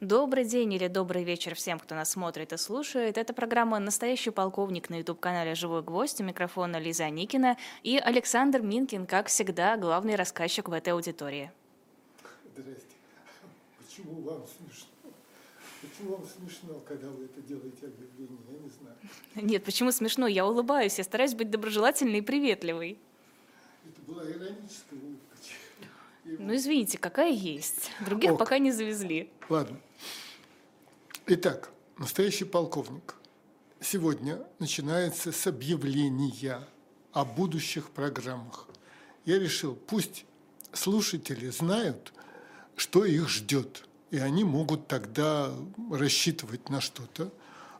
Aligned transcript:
Добрый 0.00 0.44
день 0.44 0.72
или 0.74 0.86
добрый 0.86 1.24
вечер 1.24 1.56
всем, 1.56 1.80
кто 1.80 1.96
нас 1.96 2.10
смотрит 2.10 2.52
и 2.52 2.56
слушает. 2.56 3.18
Это 3.18 3.34
программа 3.34 3.80
«Настоящий 3.80 4.30
полковник» 4.30 4.90
на 4.90 4.98
YouTube-канале 4.98 5.56
«Живой 5.56 5.82
гвоздь». 5.82 6.20
У 6.20 6.24
микрофона 6.24 6.78
Лиза 6.78 7.10
Никина 7.10 7.56
и 7.82 7.98
Александр 7.98 8.60
Минкин, 8.60 9.06
как 9.06 9.26
всегда, 9.26 9.76
главный 9.76 10.14
рассказчик 10.14 10.68
в 10.68 10.72
этой 10.72 10.90
аудитории. 10.90 11.50
Здрасте. 12.56 12.94
Почему 13.84 14.20
вам 14.20 14.44
смешно? 14.46 15.10
Почему 15.82 16.16
вам 16.16 16.26
смешно, 16.28 16.80
когда 16.86 17.08
вы 17.08 17.24
это 17.24 17.42
делаете 17.42 17.86
объявление? 17.86 18.38
Я 18.52 18.58
не 18.60 18.70
знаю. 18.70 19.48
Нет, 19.48 19.64
почему 19.64 19.90
смешно? 19.90 20.28
Я 20.28 20.46
улыбаюсь, 20.46 20.96
я 20.98 21.02
стараюсь 21.02 21.34
быть 21.34 21.50
доброжелательной 21.50 22.18
и 22.18 22.22
приветливой. 22.22 22.98
Это 23.84 24.00
была 24.06 24.22
ироническая 24.22 25.00
улыбка. 25.00 25.27
Ну, 26.36 26.54
извините, 26.54 26.98
какая 26.98 27.32
есть. 27.32 27.90
Других 28.00 28.32
Ок. 28.32 28.38
пока 28.38 28.58
не 28.58 28.70
завезли. 28.70 29.30
Ладно. 29.48 29.80
Итак, 31.26 31.70
настоящий 31.96 32.44
полковник. 32.44 33.14
Сегодня 33.80 34.42
начинается 34.58 35.32
с 35.32 35.46
объявления 35.46 36.60
о 37.12 37.24
будущих 37.24 37.90
программах. 37.90 38.68
Я 39.24 39.38
решил, 39.38 39.74
пусть 39.74 40.26
слушатели 40.72 41.48
знают, 41.48 42.12
что 42.76 43.04
их 43.04 43.28
ждет. 43.28 43.84
И 44.10 44.18
они 44.18 44.44
могут 44.44 44.86
тогда 44.86 45.52
рассчитывать 45.90 46.68
на 46.68 46.80
что-то, 46.80 47.32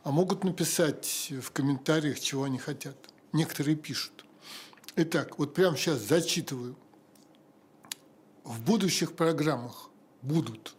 а 0.04 0.10
могут 0.10 0.44
написать 0.44 1.32
в 1.42 1.50
комментариях, 1.50 2.20
чего 2.20 2.44
они 2.44 2.58
хотят. 2.58 2.96
Некоторые 3.32 3.76
пишут. 3.76 4.24
Итак, 4.96 5.38
вот 5.38 5.54
прямо 5.54 5.76
сейчас 5.76 5.98
зачитываю. 5.98 6.76
В 8.48 8.62
будущих 8.62 9.12
программах 9.14 9.90
будут 10.22 10.74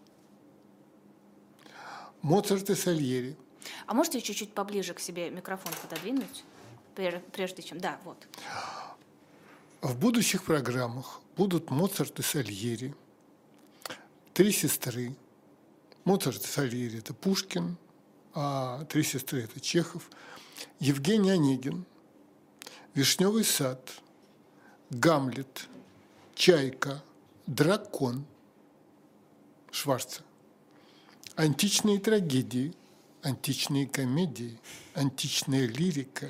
Моцарт 2.24 2.68
и 2.72 2.76
Сальери, 2.76 3.38
А 3.86 3.94
можете 3.94 4.22
чуть-чуть 4.22 4.56
поближе 4.56 4.96
к 4.96 5.00
себе 5.00 5.30
микрофон 5.30 5.72
пододвинуть? 5.80 6.44
Пре- 6.96 7.22
Прежде 7.32 7.62
чем... 7.62 7.80
Да, 7.80 8.00
вот. 8.04 8.28
В 9.82 9.96
будущих 9.96 10.46
программах 10.46 11.22
будут 11.38 11.70
Моцарт 11.70 12.18
и 12.18 12.24
Сальери, 12.24 12.96
три 14.34 14.52
сестры. 14.52 15.16
Моцарт 16.06 16.44
и 16.44 16.48
Сальери– 16.48 16.98
это 17.00 17.14
Пушкин, 17.14 17.78
а 18.34 18.84
три 18.86 19.04
сестры– 19.04 19.44
это 19.44 19.60
Чехов. 19.60 20.10
Евгений 20.80 21.30
Онегин, 21.30 21.86
Вишневый 22.96 23.44
сад, 23.44 23.94
Гамлет, 24.90 25.68
Чайка, 26.34 27.04
Дракон, 27.50 28.28
Шварца. 29.72 30.22
Античные 31.36 31.98
трагедии, 31.98 32.76
античные 33.24 33.88
комедии, 33.88 34.60
античная 34.94 35.66
лирика, 35.66 36.30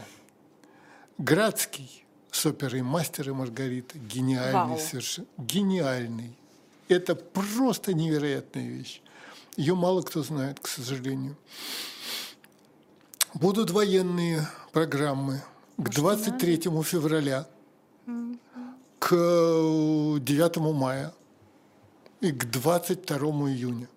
Градский 1.17 2.05
с 2.31 2.45
оперой 2.45 2.83
«Мастер 2.83 3.27
и 3.27 3.33
Маргарита». 3.33 3.99
Гениальный 3.99 4.53
Вау. 4.53 4.79
совершенно. 4.79 5.27
Гениальный. 5.37 6.37
Это 6.87 7.15
просто 7.15 7.93
невероятная 7.93 8.69
вещь. 8.69 9.01
Ее 9.57 9.75
мало 9.75 10.03
кто 10.03 10.23
знает, 10.23 10.61
к 10.61 10.67
сожалению. 10.67 11.35
Будут 13.33 13.71
военные 13.71 14.47
программы 14.71 15.43
к 15.75 15.89
23 15.89 16.61
февраля, 16.83 17.45
к 19.09 20.19
9 20.19 20.57
мая 20.57 21.11
и 22.21 22.31
к 22.31 22.45
22 22.45 23.17
июня. 23.49 23.87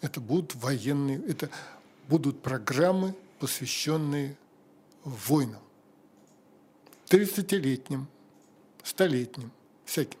Это 0.00 0.20
будут 0.20 0.56
военные, 0.56 1.22
это 1.28 1.48
будут 2.08 2.42
программы, 2.42 3.14
посвященные 3.38 4.36
войнам. 5.04 5.62
30-летним, 7.08 8.08
столетним, 8.82 9.52
всяким. 9.84 10.18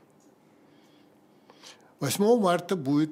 8 1.98 2.40
марта 2.40 2.76
будет 2.76 3.10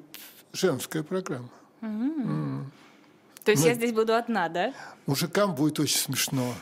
женская 0.53 1.03
программа. 1.03 1.49
То 1.81 3.51
есть 3.51 3.63
Ну, 3.63 3.69
я 3.69 3.73
здесь 3.73 3.91
буду 3.91 4.15
одна, 4.15 4.47
да? 4.47 4.73
Мужикам 5.05 5.55
будет 5.55 5.77
очень 5.81 5.97
смешно. 5.97 6.53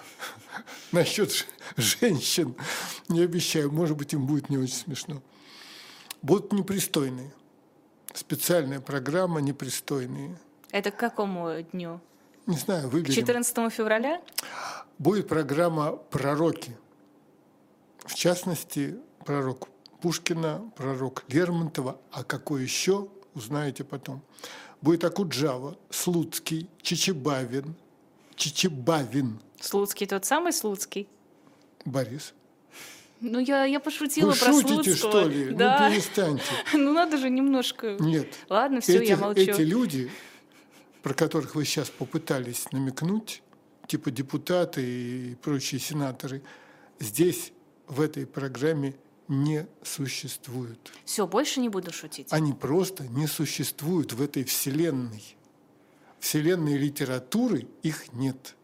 Насчет 0.91 1.47
женщин 1.77 2.55
не 3.09 3.21
обещаю, 3.21 3.71
может 3.71 3.97
быть, 3.97 4.13
им 4.13 4.25
будет 4.25 4.49
не 4.49 4.57
очень 4.57 4.75
смешно. 4.75 5.21
Будут 6.21 6.53
непристойные. 6.53 7.33
Специальная 8.13 8.79
программа 8.79 9.41
непристойные. 9.41 10.37
Это 10.71 10.91
к 10.91 10.97
какому 10.97 11.61
дню? 11.71 11.99
Не 12.47 12.57
знаю, 12.57 12.89
К 12.89 12.93
выберем. 12.93 13.13
14 13.15 13.73
февраля? 13.73 14.21
Будет 14.97 15.27
программа 15.27 15.91
«Пророки». 15.91 16.77
В 18.05 18.13
частности, 18.13 18.97
пророк 19.25 19.67
Пушкина, 20.01 20.71
пророк 20.75 21.23
Лермонтова, 21.27 21.99
а 22.11 22.23
какой 22.23 22.63
еще, 22.63 23.07
узнаете 23.33 23.83
потом. 23.83 24.21
Будет 24.81 25.03
Акуджава, 25.03 25.77
Слуцкий, 25.89 26.69
Чичибавин, 26.81 27.75
Чичибавин, 28.35 29.39
Слуцкий 29.59 30.07
тот 30.07 30.25
самый 30.25 30.53
Слуцкий? 30.53 31.07
Борис. 31.85 32.33
Ну, 33.21 33.39
я, 33.39 33.65
я 33.65 33.79
пошутила 33.79 34.31
Вы 34.31 34.37
про 34.37 34.45
шутите, 34.51 34.95
Слуцкого. 34.95 35.11
что 35.11 35.27
ли? 35.29 35.49
Да. 35.51 35.79
Ну, 35.79 35.95
перестаньте. 35.95 36.43
Ну, 36.73 36.93
надо 36.93 37.17
же 37.17 37.29
немножко... 37.29 37.97
Нет. 37.99 38.27
Ладно, 38.49 38.81
все, 38.81 39.01
эти, 39.01 39.09
я 39.09 39.17
молчу. 39.17 39.41
эти 39.41 39.61
люди, 39.61 40.11
про 41.01 41.13
которых 41.13 41.55
вы 41.55 41.65
сейчас 41.65 41.89
попытались 41.89 42.71
намекнуть, 42.71 43.41
типа 43.87 44.11
депутаты 44.11 44.83
и 44.83 45.35
прочие 45.35 45.79
сенаторы, 45.79 46.43
здесь, 46.99 47.53
в 47.87 48.01
этой 48.01 48.25
программе, 48.25 48.95
не 49.27 49.67
существуют. 49.81 50.91
Все, 51.05 51.25
больше 51.25 51.59
не 51.59 51.69
буду 51.69 51.91
шутить. 51.91 52.27
Они 52.31 52.53
просто 52.53 53.07
не 53.07 53.27
существуют 53.27 54.13
в 54.13 54.21
этой 54.21 54.43
вселенной. 54.43 55.23
Вселенной 56.19 56.77
литературы 56.77 57.67
их 57.81 58.13
нет. 58.13 58.55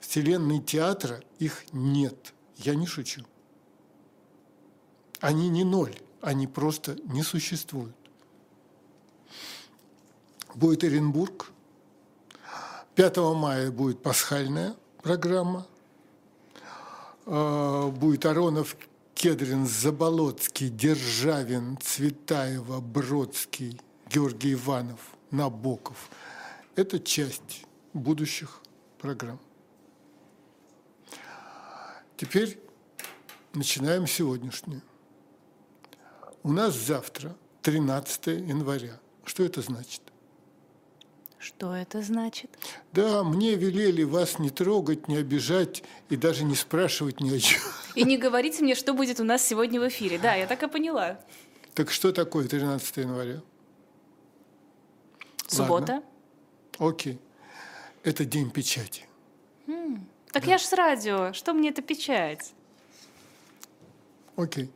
Вселенной 0.00 0.60
театра 0.60 1.22
их 1.38 1.64
нет. 1.72 2.34
Я 2.56 2.74
не 2.74 2.86
шучу. 2.86 3.22
Они 5.20 5.48
не 5.48 5.64
ноль, 5.64 5.96
они 6.20 6.46
просто 6.46 6.96
не 7.04 7.22
существуют. 7.22 7.94
Будет 10.54 10.84
Оренбург. 10.84 11.50
5 12.94 13.16
мая 13.34 13.70
будет 13.70 14.02
пасхальная 14.02 14.74
программа. 15.02 15.66
Э, 17.26 17.90
Будет 17.90 18.24
Аронов, 18.24 18.76
Кедрин, 19.14 19.66
Заболоцкий, 19.66 20.70
Державин, 20.70 21.78
Цветаева, 21.82 22.80
Бродский, 22.80 23.78
Георгий 24.10 24.54
Иванов, 24.54 25.00
Набоков. 25.30 26.08
Это 26.74 26.98
часть 26.98 27.66
будущих 27.92 28.60
программ. 28.98 29.38
Теперь 32.18 32.58
начинаем 33.54 34.08
сегодняшнюю. 34.08 34.82
У 36.42 36.50
нас 36.50 36.74
завтра 36.74 37.36
13 37.62 38.26
января. 38.26 38.98
Что 39.24 39.44
это 39.44 39.62
значит? 39.62 40.02
Что 41.38 41.76
это 41.76 42.02
значит? 42.02 42.50
Да, 42.92 43.22
мне 43.22 43.54
велели 43.54 44.02
вас 44.02 44.40
не 44.40 44.50
трогать, 44.50 45.06
не 45.06 45.16
обижать 45.16 45.84
и 46.08 46.16
даже 46.16 46.42
не 46.42 46.56
спрашивать 46.56 47.20
ни 47.20 47.32
о 47.32 47.38
чем. 47.38 47.60
И 47.94 48.02
не 48.02 48.18
говорите 48.18 48.64
мне, 48.64 48.74
что 48.74 48.94
будет 48.94 49.20
у 49.20 49.24
нас 49.24 49.46
сегодня 49.46 49.80
в 49.80 49.86
эфире. 49.86 50.18
Да, 50.18 50.34
я 50.34 50.48
так 50.48 50.60
и 50.64 50.66
поняла. 50.66 51.20
Так 51.74 51.92
что 51.92 52.10
такое 52.10 52.48
13 52.48 52.96
января? 52.96 53.40
Суббота. 55.46 56.02
Окей. 56.78 57.20
Это 58.02 58.24
день 58.24 58.50
печати. 58.50 59.07
Так 60.32 60.46
я 60.46 60.58
ж 60.58 60.62
с 60.62 60.72
радио. 60.72 61.32
Что 61.32 61.54
мне 61.54 61.70
это 61.70 61.82
печать? 61.82 62.52
Окей. 64.36 64.70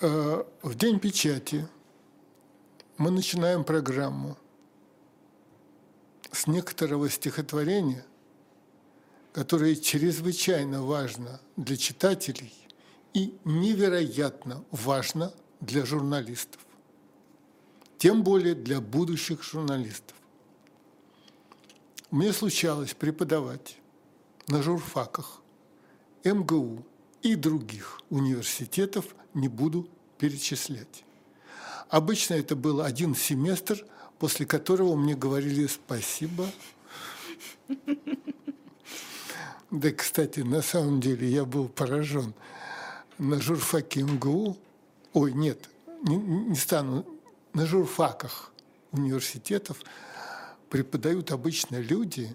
Э, 0.00 0.44
В 0.62 0.74
день 0.74 1.00
печати 1.00 1.66
мы 2.98 3.10
начинаем 3.10 3.64
программу 3.64 4.36
с 6.30 6.46
некоторого 6.46 7.10
стихотворения, 7.10 8.04
которое 9.32 9.74
чрезвычайно 9.74 10.82
важно 10.82 11.40
для 11.56 11.76
читателей 11.76 12.52
и 13.14 13.36
невероятно 13.44 14.64
важно 14.70 15.32
для 15.60 15.84
журналистов. 15.84 16.60
Тем 17.98 18.22
более 18.22 18.54
для 18.54 18.80
будущих 18.80 19.42
журналистов. 19.42 20.16
Мне 22.12 22.32
случалось 22.32 22.94
преподавать 22.94 23.77
на 24.48 24.62
журфаках 24.62 25.40
МГУ 26.24 26.84
и 27.22 27.34
других 27.34 28.00
университетов, 28.10 29.04
не 29.34 29.48
буду 29.48 29.88
перечислять. 30.18 31.04
Обычно 31.88 32.34
это 32.34 32.56
был 32.56 32.80
один 32.80 33.14
семестр 33.14 33.84
после 34.18 34.46
которого 34.46 34.96
мне 34.96 35.14
говорили 35.14 35.66
спасибо. 35.66 36.46
Да, 39.70 39.90
кстати, 39.90 40.40
на 40.40 40.62
самом 40.62 40.98
деле 40.98 41.28
я 41.28 41.44
был 41.44 41.68
поражен. 41.68 42.32
На 43.18 43.38
журфаке 43.38 44.02
МГУ, 44.02 44.56
ой, 45.12 45.34
нет, 45.34 45.68
не, 46.04 46.16
не 46.16 46.54
стану, 46.54 47.04
на 47.52 47.66
журфаках 47.66 48.50
университетов 48.92 49.76
преподают 50.70 51.32
обычно 51.32 51.76
люди, 51.76 52.34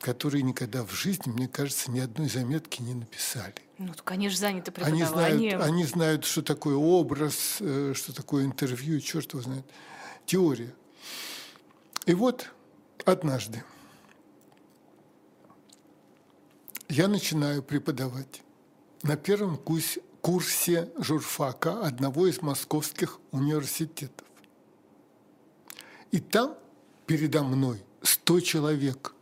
которые 0.00 0.42
никогда 0.42 0.84
в 0.84 0.92
жизни, 0.92 1.30
мне 1.30 1.48
кажется, 1.48 1.90
ни 1.90 2.00
одной 2.00 2.28
заметки 2.28 2.82
не 2.82 2.94
написали. 2.94 3.54
Ну, 3.78 3.92
конечно, 4.04 4.38
заняты 4.38 4.72
Они 4.82 5.04
знают, 5.04 5.62
они 5.62 5.84
знают, 5.84 6.24
что 6.24 6.42
такое 6.42 6.74
образ, 6.76 7.58
э, 7.60 7.92
что 7.94 8.12
такое 8.12 8.44
интервью, 8.44 9.00
черт 9.00 9.32
его 9.32 9.42
знает, 9.42 9.64
теория. 10.26 10.74
И 12.06 12.14
вот 12.14 12.50
однажды 13.04 13.62
я 16.88 17.06
начинаю 17.06 17.62
преподавать 17.62 18.42
на 19.02 19.16
первом 19.16 19.56
курсе, 19.56 20.00
курсе 20.20 20.90
журфака 20.98 21.86
одного 21.86 22.26
из 22.26 22.42
московских 22.42 23.20
университетов. 23.30 24.26
И 26.10 26.18
там 26.20 26.56
передо 27.06 27.42
мной 27.42 27.82
100 28.02 28.40
человек. 28.40 29.14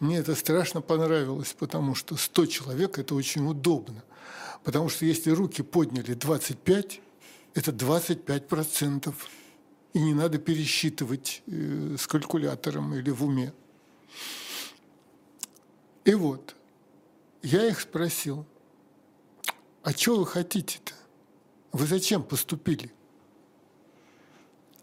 Мне 0.00 0.16
это 0.16 0.34
страшно 0.34 0.80
понравилось, 0.80 1.54
потому 1.56 1.94
что 1.94 2.16
100 2.16 2.46
человек– 2.46 2.98
это 2.98 3.14
очень 3.14 3.46
удобно. 3.46 4.02
Потому 4.64 4.88
что 4.88 5.04
если 5.04 5.30
руки 5.30 5.62
подняли 5.62 6.14
25, 6.14 7.00
это 7.54 7.70
25 7.70 8.48
процентов. 8.48 9.28
И 9.92 10.00
не 10.00 10.14
надо 10.14 10.38
пересчитывать 10.38 11.42
э, 11.46 11.96
с 11.98 12.06
калькулятором 12.06 12.94
или 12.94 13.10
в 13.10 13.24
уме. 13.24 13.52
И 16.04 16.14
вот, 16.14 16.56
я 17.42 17.68
их 17.68 17.80
спросил, 17.80 18.46
а 19.82 19.92
что 19.92 20.18
вы 20.18 20.26
хотите-то? 20.26 20.94
Вы 21.72 21.86
зачем 21.86 22.22
поступили? 22.22 22.92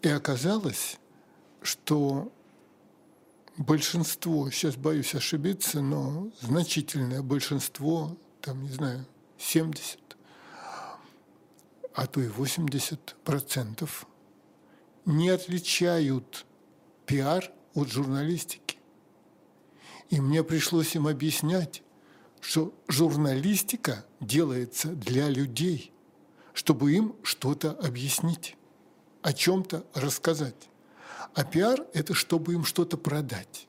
И 0.02 0.08
оказалось, 0.08 0.98
что 1.60 2.30
большинство, 3.58 4.50
сейчас 4.50 4.76
боюсь 4.76 5.14
ошибиться, 5.14 5.80
но 5.80 6.30
значительное 6.40 7.22
большинство, 7.22 8.16
там, 8.40 8.62
не 8.62 8.70
знаю, 8.70 9.04
70, 9.38 9.98
а 11.92 12.06
то 12.06 12.20
и 12.20 12.28
80 12.28 13.16
процентов 13.24 14.06
не 15.04 15.28
отличают 15.28 16.46
пиар 17.06 17.50
от 17.74 17.88
журналистики. 17.90 18.78
И 20.10 20.20
мне 20.20 20.42
пришлось 20.44 20.94
им 20.94 21.06
объяснять, 21.06 21.82
что 22.40 22.72
журналистика 22.86 24.06
делается 24.20 24.90
для 24.90 25.28
людей, 25.28 25.92
чтобы 26.54 26.92
им 26.92 27.16
что-то 27.22 27.72
объяснить, 27.72 28.56
о 29.22 29.32
чем-то 29.32 29.84
рассказать. 29.94 30.68
А 31.34 31.44
пиар– 31.44 31.84
это 31.94 32.14
чтобы 32.14 32.54
им 32.54 32.64
что-то 32.64 32.96
продать. 32.96 33.66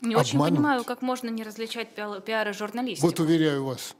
Не 0.00 0.16
очень 0.16 0.36
обмануть. 0.36 0.54
понимаю, 0.56 0.84
как 0.84 1.02
можно 1.02 1.28
не 1.28 1.42
различать 1.42 1.88
пиа- 1.96 2.20
пиар 2.22 2.48
и 2.48 2.52
журналистику. 2.52 3.06
Вот 3.06 3.20
уверяю 3.20 3.64
вас. 3.64 3.94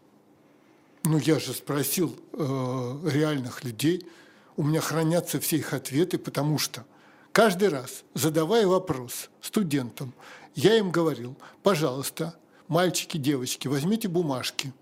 Ну, 1.05 1.19
я 1.19 1.39
же 1.39 1.53
спросил 1.53 2.19
э, 2.33 2.39
реальных 3.11 3.65
людей, 3.65 4.07
у 4.57 4.63
меня 4.63 4.81
хранятся 4.81 5.41
все 5.41 5.57
их 5.57 5.73
ответы, 5.73 6.19
потому 6.19 6.59
что 6.59 6.85
каждый 7.33 7.69
раз, 7.69 8.05
задавая 8.15 8.67
вопрос 8.67 9.31
студентам, 9.41 10.13
я 10.55 10.77
им 10.77 10.91
говорил, 10.91 11.37
пожалуйста, 11.63 12.35
мальчики, 12.69 13.17
девочки, 13.17 13.69
возьмите 13.69 14.09
бумажки. 14.09 14.73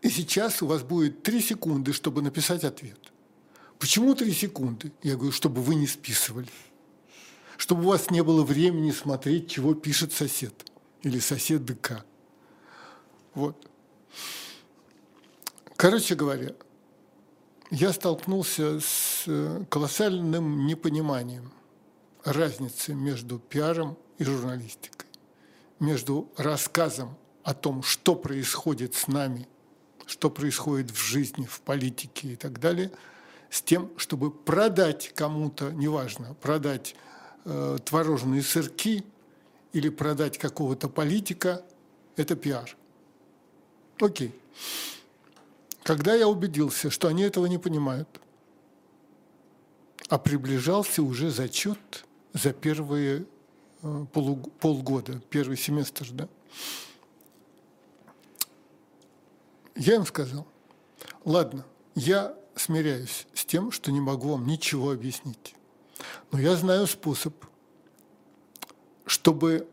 И 0.00 0.10
сейчас 0.10 0.62
у 0.62 0.66
вас 0.66 0.82
будет 0.82 1.22
три 1.22 1.40
секунды, 1.40 1.92
чтобы 1.92 2.22
написать 2.22 2.64
ответ. 2.64 2.98
Почему 3.78 4.14
три 4.14 4.32
секунды? 4.32 4.92
Я 5.02 5.16
говорю, 5.16 5.32
чтобы 5.32 5.62
вы 5.62 5.74
не 5.74 5.86
списывали. 5.86 6.48
Чтобы 7.56 7.84
у 7.84 7.88
вас 7.88 8.10
не 8.10 8.22
было 8.22 8.42
времени 8.42 8.90
смотреть, 8.90 9.50
чего 9.50 9.74
пишет 9.74 10.12
сосед 10.12 10.54
или 11.02 11.18
сосед 11.18 11.64
ДК. 11.64 12.04
Вот. 13.34 13.68
Короче 15.76 16.14
говоря, 16.14 16.54
я 17.70 17.92
столкнулся 17.92 18.80
с 18.80 19.24
э, 19.26 19.64
колоссальным 19.68 20.66
непониманием 20.66 21.52
разницы 22.24 22.94
между 22.94 23.38
пиаром 23.38 23.98
и 24.18 24.24
журналистикой, 24.24 25.08
между 25.80 26.30
рассказом 26.36 27.16
о 27.42 27.52
том, 27.54 27.82
что 27.82 28.14
происходит 28.14 28.94
с 28.94 29.08
нами, 29.08 29.48
что 30.06 30.30
происходит 30.30 30.90
в 30.90 30.98
жизни, 30.98 31.46
в 31.46 31.60
политике 31.60 32.28
и 32.28 32.36
так 32.36 32.60
далее, 32.60 32.90
с 33.54 33.62
тем, 33.62 33.96
чтобы 33.98 34.32
продать 34.32 35.12
кому-то, 35.14 35.70
неважно, 35.70 36.34
продать 36.40 36.96
э, 37.44 37.78
творожные 37.84 38.42
сырки 38.42 39.04
или 39.72 39.90
продать 39.90 40.38
какого-то 40.38 40.88
политика, 40.88 41.64
это 42.16 42.34
пиар. 42.34 42.76
Окей. 44.00 44.34
Когда 45.84 46.16
я 46.16 46.26
убедился, 46.26 46.90
что 46.90 47.06
они 47.06 47.22
этого 47.22 47.46
не 47.46 47.58
понимают, 47.58 48.08
а 50.08 50.18
приближался 50.18 51.04
уже 51.04 51.30
зачет 51.30 52.06
за 52.32 52.52
первые 52.52 53.24
э, 53.82 54.06
полуг- 54.12 54.50
полгода, 54.58 55.22
первый 55.30 55.56
семестр, 55.56 56.08
да, 56.10 56.28
я 59.76 59.94
им 59.94 60.04
сказал, 60.04 60.44
ладно, 61.24 61.64
я 61.94 62.36
смиряюсь 62.56 63.26
с 63.34 63.44
тем, 63.44 63.70
что 63.70 63.92
не 63.92 64.00
могу 64.00 64.30
вам 64.30 64.46
ничего 64.46 64.92
объяснить, 64.92 65.54
но 66.32 66.40
я 66.40 66.56
знаю 66.56 66.86
способ, 66.86 67.34
чтобы 69.06 69.68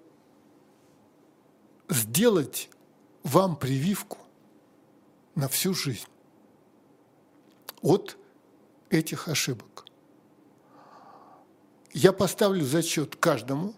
сделать 1.89 2.69
вам 3.23 3.55
прививку 3.55 4.17
на 5.35 5.47
всю 5.47 5.73
жизнь 5.73 6.07
от 7.81 8.17
этих 8.89 9.27
ошибок. 9.27 9.85
Я 11.93 12.13
поставлю 12.13 12.65
зачет 12.65 13.15
каждому, 13.15 13.73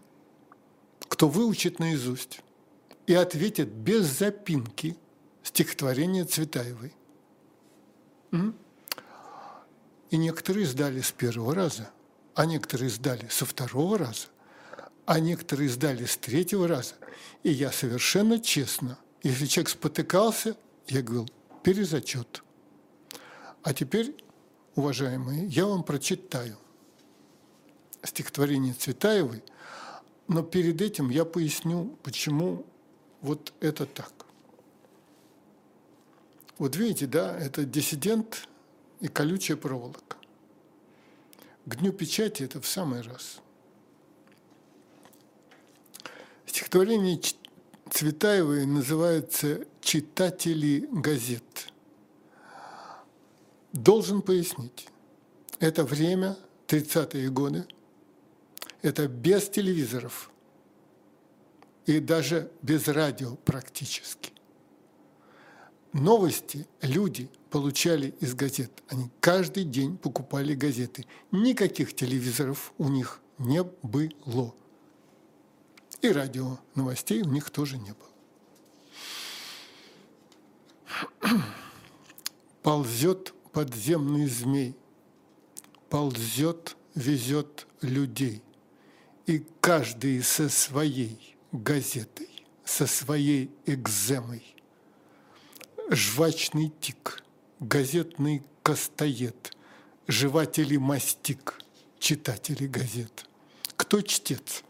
кто 1.08 1.28
выучит 1.28 1.80
наизусть 1.80 2.42
и 3.08 3.14
ответит 3.14 3.70
без 3.70 4.06
запинки 4.06 4.98
стихотворение 5.42 6.26
Цветаевой. 6.26 6.94
М? 8.32 8.56
И 10.14 10.18
некоторые 10.18 10.68
сдали 10.68 11.02
с 11.02 11.12
первого 11.12 11.56
раза, 11.56 11.90
а 12.36 12.46
некоторые 12.46 12.92
сдали 12.92 13.28
со 13.30 13.48
второго 13.48 13.98
раза, 13.98 14.28
а 15.08 15.20
некоторые 15.20 15.70
сдали 15.70 16.06
с 16.06 16.18
третьего 16.18 16.68
раза. 16.68 16.94
И 17.42 17.50
я 17.50 17.72
совершенно 17.72 18.40
честно, 18.40 19.00
если 19.24 19.48
человек 19.48 19.70
спотыкался, 19.70 20.56
я 20.88 21.02
говорил, 21.02 21.28
перезачет. 21.64 22.44
А 23.64 23.74
теперь, 23.74 24.16
уважаемые, 24.76 25.48
я 25.48 25.66
вам 25.66 25.82
прочитаю 25.82 26.60
стихотворение 28.04 28.76
Цветаевой, 28.76 29.42
но 30.28 30.44
перед 30.44 30.80
этим 30.80 31.10
я 31.10 31.26
поясню, 31.26 31.98
почему 32.04 32.68
вот 33.22 33.52
это 33.62 33.88
так. 33.88 34.14
Вот 36.60 36.76
видите, 36.76 37.08
да, 37.08 37.36
это 37.36 37.66
диссидент 37.66 38.48
и 39.04 39.10
колючая 39.10 39.58
проволока. 39.58 40.18
К 41.66 41.76
дню 41.76 41.92
печати 41.92 42.44
это 42.44 42.62
в 42.62 42.66
самый 42.66 43.02
раз. 43.02 43.42
Стихотворение 46.46 47.20
Цветаевой 47.92 48.66
называется 48.66 49.68
«Читатели 49.82 50.88
газет». 50.90 51.44
Должен 53.74 54.22
пояснить, 54.22 54.88
это 55.60 55.84
время, 55.84 56.38
30-е 56.68 57.30
годы, 57.30 57.66
это 58.82 59.08
без 59.08 59.50
телевизоров 59.50 60.32
и 61.86 62.00
даже 62.00 62.52
без 62.62 62.88
радио 62.88 63.36
практически. 63.36 64.33
Новости 65.94 66.68
люди 66.82 67.30
получали 67.50 68.14
из 68.20 68.34
газет. 68.36 68.72
Они 68.90 69.10
каждый 69.20 69.64
день 69.64 69.98
покупали 69.98 70.54
газеты. 70.56 71.06
Никаких 71.32 71.96
телевизоров 71.96 72.74
у 72.78 72.90
них 72.90 73.22
не 73.38 73.64
было. 73.64 74.54
И 76.02 76.10
радио 76.10 76.60
новостей 76.76 77.22
у 77.22 77.30
них 77.30 77.50
тоже 77.50 77.78
не 77.78 77.94
было. 77.94 78.10
Ползет 82.64 83.34
подземный 83.52 84.28
змей 84.28 84.76
ползет, 85.94 86.76
везет 86.96 87.68
людей. 87.82 88.42
И 89.28 89.46
каждый 89.62 90.24
со 90.24 90.50
своей 90.50 91.38
газетой, 91.52 92.30
со 92.66 92.88
своей 92.88 93.52
экземой. 93.68 94.53
Жвачный 95.90 96.72
тик, 96.80 97.24
газетный 97.60 98.42
костоед, 98.64 99.56
жеватели 100.08 100.78
мастик, 100.78 101.60
читатели 102.00 102.68
газет. 102.68 103.26
Кто 103.76 104.02
чтец? 104.02 104.64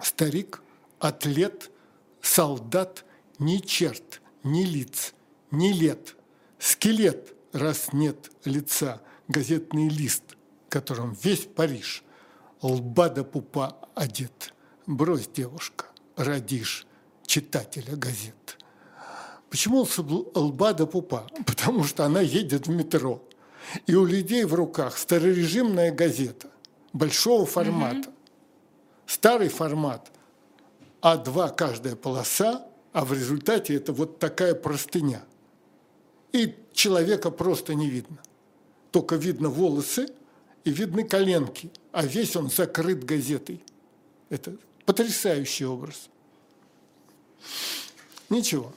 Старик, 0.00 0.62
атлет, 0.98 1.70
солдат, 2.22 3.04
ни 3.38 3.58
черт, 3.58 4.22
ни 4.42 4.64
лиц, 4.64 5.12
ни 5.50 5.70
лет, 5.72 6.16
скелет, 6.58 7.34
раз 7.52 7.92
нет 7.92 8.30
лица, 8.46 9.02
газетный 9.28 9.90
лист, 9.90 10.24
которым 10.70 11.12
весь 11.22 11.46
Париж 11.46 12.02
лба 12.62 13.10
до 13.10 13.22
пупа 13.22 13.76
одет. 13.94 14.54
Брось, 14.86 15.28
девушка, 15.28 15.86
родишь 16.16 16.86
читателя 17.26 17.96
газет. 17.96 18.41
Почему 19.52 19.86
лба 20.34 20.72
до 20.72 20.86
пупа? 20.86 21.26
Потому 21.46 21.84
что 21.84 22.06
она 22.06 22.22
едет 22.22 22.68
в 22.68 22.70
метро. 22.70 23.22
И 23.86 23.94
у 23.94 24.06
людей 24.06 24.44
в 24.44 24.54
руках 24.54 24.96
старорежимная 24.96 25.92
газета 25.92 26.48
большого 26.94 27.44
формата. 27.44 28.08
Угу. 28.08 28.16
Старый 29.04 29.50
формат 29.50 30.10
А2 31.02 31.54
каждая 31.54 31.96
полоса, 31.96 32.66
а 32.94 33.04
в 33.04 33.12
результате 33.12 33.74
это 33.74 33.92
вот 33.92 34.18
такая 34.18 34.54
простыня. 34.54 35.22
И 36.32 36.56
человека 36.72 37.30
просто 37.30 37.74
не 37.74 37.90
видно. 37.90 38.22
Только 38.90 39.16
видно 39.16 39.50
волосы 39.50 40.08
и 40.64 40.70
видны 40.70 41.04
коленки, 41.04 41.70
а 41.92 42.06
весь 42.06 42.36
он 42.36 42.48
закрыт 42.48 43.04
газетой. 43.04 43.62
Это 44.30 44.56
потрясающий 44.86 45.66
образ. 45.66 46.08
Ничего. 48.30 48.72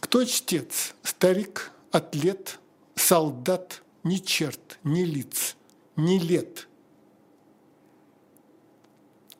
Кто 0.00 0.24
чтец? 0.24 0.94
Старик, 1.02 1.70
атлет, 1.92 2.58
солдат, 2.96 3.82
ни 4.02 4.16
черт, 4.16 4.78
ни 4.82 5.02
лиц, 5.02 5.56
ни 5.96 6.18
лет. 6.18 6.68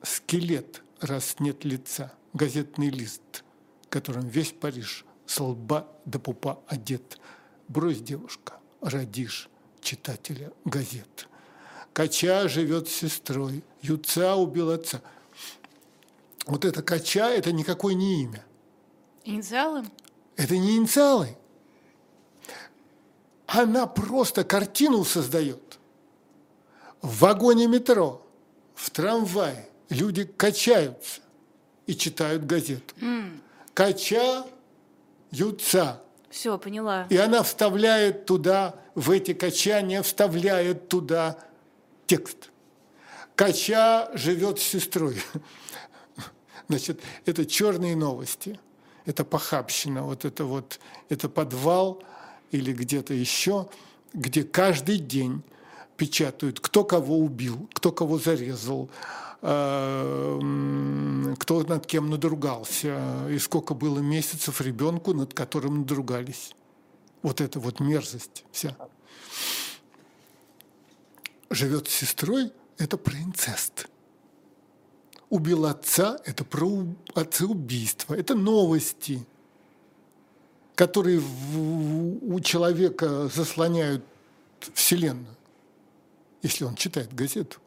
Скелет, 0.03 0.81
раз 0.99 1.35
нет 1.39 1.65
лица, 1.65 2.13
газетный 2.33 2.89
лист, 2.89 3.43
которым 3.89 4.27
весь 4.27 4.51
Париж 4.51 5.05
с 5.25 5.39
лба 5.39 5.87
до 6.05 6.19
пупа 6.19 6.59
одет. 6.67 7.17
Брось, 7.67 8.01
девушка, 8.01 8.59
родишь 8.81 9.49
читателя 9.81 10.51
газет. 10.65 11.27
Кача 11.93 12.47
живет 12.47 12.87
с 12.87 12.93
сестрой, 12.93 13.63
Юца 13.81 14.35
убил 14.35 14.71
отца. 14.71 15.01
Вот 16.45 16.65
это 16.65 16.81
Кача– 16.81 17.29
это 17.31 17.51
никакое 17.51 17.93
не 17.93 18.23
имя. 18.23 18.43
Инициалы? 19.23 19.85
Это 20.35 20.57
не 20.57 20.77
инициалы. 20.77 21.37
Она 23.47 23.85
просто 23.85 24.43
картину 24.43 25.03
создает. 25.03 25.79
В 27.01 27.19
вагоне 27.19 27.67
метро, 27.67 28.25
в 28.75 28.89
трамвае 28.91 29.67
люди 29.89 30.23
качаются 30.23 31.21
и 31.85 31.95
читают 31.95 32.45
газету. 32.45 32.95
Mm. 33.01 33.39
Качаются. 33.73 34.51
Все, 36.29 36.57
поняла. 36.57 37.07
И 37.09 37.17
она 37.17 37.43
вставляет 37.43 38.25
туда, 38.25 38.75
в 38.95 39.11
эти 39.11 39.33
качания, 39.33 40.01
вставляет 40.01 40.87
туда 40.87 41.37
текст. 42.07 42.51
Кача 43.35 44.09
живет 44.13 44.59
с 44.59 44.63
сестрой. 44.63 45.21
Значит, 46.69 47.01
это 47.25 47.45
черные 47.45 47.97
новости– 47.97 48.57
это 49.05 49.23
похабщина, 49.23 50.03
вот 50.03 50.25
это 50.25 50.45
вот, 50.45 50.79
это 51.09 51.29
подвал 51.29 52.03
или 52.51 52.73
где-то 52.73 53.13
еще, 53.13 53.67
где 54.13 54.43
каждый 54.43 54.97
день 54.97 55.41
печатают, 55.97 56.59
кто 56.59 56.83
кого 56.83 57.17
убил, 57.19 57.69
кто 57.73 57.91
кого 57.91 58.17
зарезал, 58.17 58.89
э, 59.41 60.39
кто 61.39 61.63
над 61.63 61.85
кем 61.85 62.09
надругался, 62.09 63.27
и 63.29 63.37
сколько 63.39 63.73
было 63.73 63.99
месяцев 63.99 64.61
ребенку, 64.61 65.13
над 65.13 65.33
которым 65.33 65.79
надругались. 65.79 66.53
Вот 67.21 67.39
это 67.39 67.59
вот 67.59 67.79
мерзость 67.79 68.45
вся. 68.51 68.75
Живет 71.49 71.87
с 71.87 71.93
сестрой– 71.93 72.51
это 72.77 72.97
про 72.97 73.15
инцест 73.17 73.90
убил 75.31 75.65
отца, 75.65 76.19
это 76.25 76.43
про 76.43 76.85
отцеубийство, 77.15 78.13
это 78.13 78.35
новости, 78.35 79.25
которые 80.75 81.21
у 81.21 82.39
человека 82.41 83.27
заслоняют 83.29 84.03
Вселенную, 84.73 85.35
если 86.41 86.65
он 86.65 86.75
читает 86.75 87.15
газету. 87.15 87.59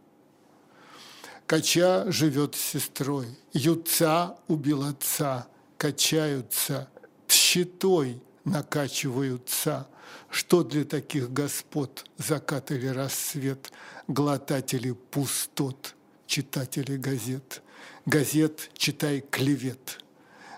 Кача 1.46 2.12
живет 2.12 2.54
с 2.54 2.60
сестрой, 2.60 3.28
Юца 3.54 4.36
убил 4.46 4.82
отца, 4.82 5.48
качаются, 5.78 6.88
щитой 7.28 8.22
накачиваются. 8.44 9.88
Что 10.28 10.64
для 10.64 10.84
таких 10.84 11.30
господ 11.30 12.04
закат 12.18 12.70
или 12.72 12.88
рассвет, 12.88 13.72
глотатели 14.06 14.92
пустот– 14.92 15.94
читатели 16.26 16.96
газет. 16.96 17.62
Газет 18.06 18.70
читай 18.74 19.20
клевет, 19.20 20.00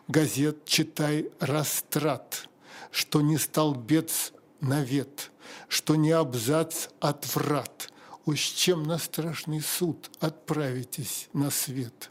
газет 0.08 0.64
читай 0.64 1.30
растрат, 1.38 2.48
что 2.90 3.20
не 3.20 3.38
столбец 3.38 4.32
навет, 4.60 5.30
что 5.68 5.96
не 5.96 6.10
абзац 6.10 6.88
отврат. 7.00 7.92
Уж 8.24 8.40
чем 8.40 8.82
на 8.82 8.98
страшный 8.98 9.60
суд 9.60 10.10
отправитесь 10.18 11.28
на 11.32 11.50
свет, 11.50 12.10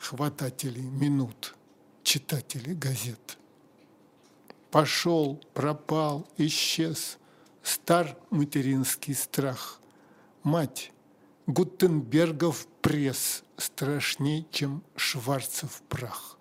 хвататели 0.00 0.80
минут, 0.80 1.54
читатели 2.02 2.74
газет. 2.74 3.38
Пошел, 4.72 5.40
пропал, 5.54 6.26
исчез, 6.38 7.18
стар 7.62 8.16
материнский 8.30 9.14
страх. 9.14 9.80
Мать, 10.42 10.91
Гутенбергов 11.46 12.68
пресс 12.80 13.42
страшнее, 13.56 14.46
чем 14.50 14.82
Шварцев 14.96 15.82
прах. 15.88 16.38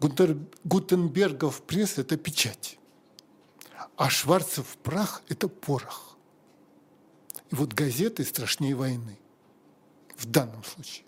Гутенбергов 0.00 1.62
пресс– 1.62 1.94
это 1.98 2.16
печать, 2.16 2.78
а 3.96 4.08
Шварцев 4.08 4.78
прах– 4.82 5.22
это 5.28 5.48
порох. 5.48 6.16
И 7.50 7.54
вот 7.54 7.74
газеты 7.74 8.24
страшнее 8.24 8.74
войны 8.74 9.18
в 10.16 10.26
данном 10.26 10.64
случае. 10.64 11.04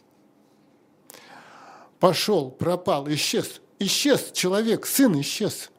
Пошел, 2.00 2.50
пропал, 2.50 3.09
исчез. 3.12 3.61
Исчез 3.78 4.33
человек, 4.33 4.87
сын 4.87 5.19
исчез. 5.21 5.71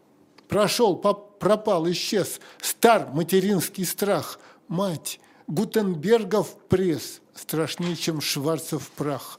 Прошел, 0.48 0.96
пропал, 0.96 1.90
исчез. 1.92 2.40
Стар 2.62 3.10
материнский 3.12 3.86
страх. 3.86 4.40
Мать– 4.68 5.20
Гутенбергов 5.51 6.55
пресс 6.70 7.20
страшнее, 7.36 7.98
чем 7.98 8.22
Шварцев 8.22 8.89
прах. 8.91 9.38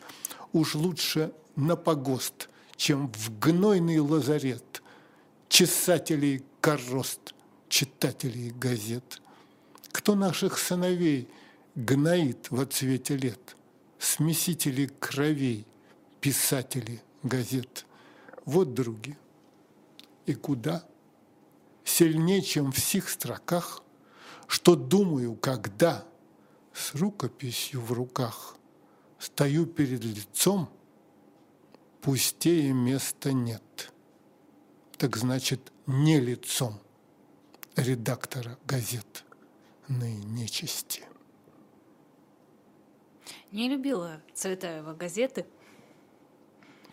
Уж 0.52 0.74
лучше 0.74 1.32
на 1.56 1.74
погост, 1.74 2.50
чем 2.76 3.10
в 3.14 3.38
гнойный 3.38 3.98
лазарет. 3.98 4.82
Чесателей 5.48 6.44
корост, 6.60 7.32
читателей 7.70 8.50
газет. 8.50 9.22
Кто 9.90 10.14
наших 10.14 10.58
сыновей 10.58 11.30
гноит 11.76 12.50
во 12.50 12.66
цвете 12.66 13.16
лет? 13.16 13.56
Смесители 13.98 14.90
кровей, 15.00 15.66
писатели 16.20 17.00
газет. 17.22 17.86
Вот, 18.44 18.74
други, 18.74 19.16
и 20.26 20.34
куда? 20.34 20.84
Сильнее, 21.84 22.42
чем 22.42 22.70
в 22.70 22.78
сих 22.78 23.08
строках– 23.08 23.82
что 24.46 24.76
думаю, 24.76 25.34
когда 25.36 26.04
с 26.72 26.94
рукописью 26.94 27.80
в 27.80 27.92
руках 27.92 28.56
стою 29.18 29.66
перед 29.66 30.04
лицом, 30.04 30.68
пустее 32.00 32.72
места 32.72 33.32
нет. 33.32 33.92
Так 34.98 35.16
значит, 35.16 35.72
не 35.86 36.20
лицом 36.20 36.80
редактора 37.76 38.58
газет 38.66 39.24
ныне 39.88 40.24
нечисти. 40.24 41.02
Не 43.50 43.68
любила 43.68 44.22
Цветаева 44.34 44.94
газеты. 44.94 45.44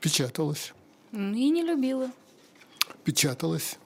Печаталась. 0.01 0.73
И 1.11 1.49
не 1.49 1.63
любила. 1.63 2.11
Печаталась. 3.03 3.77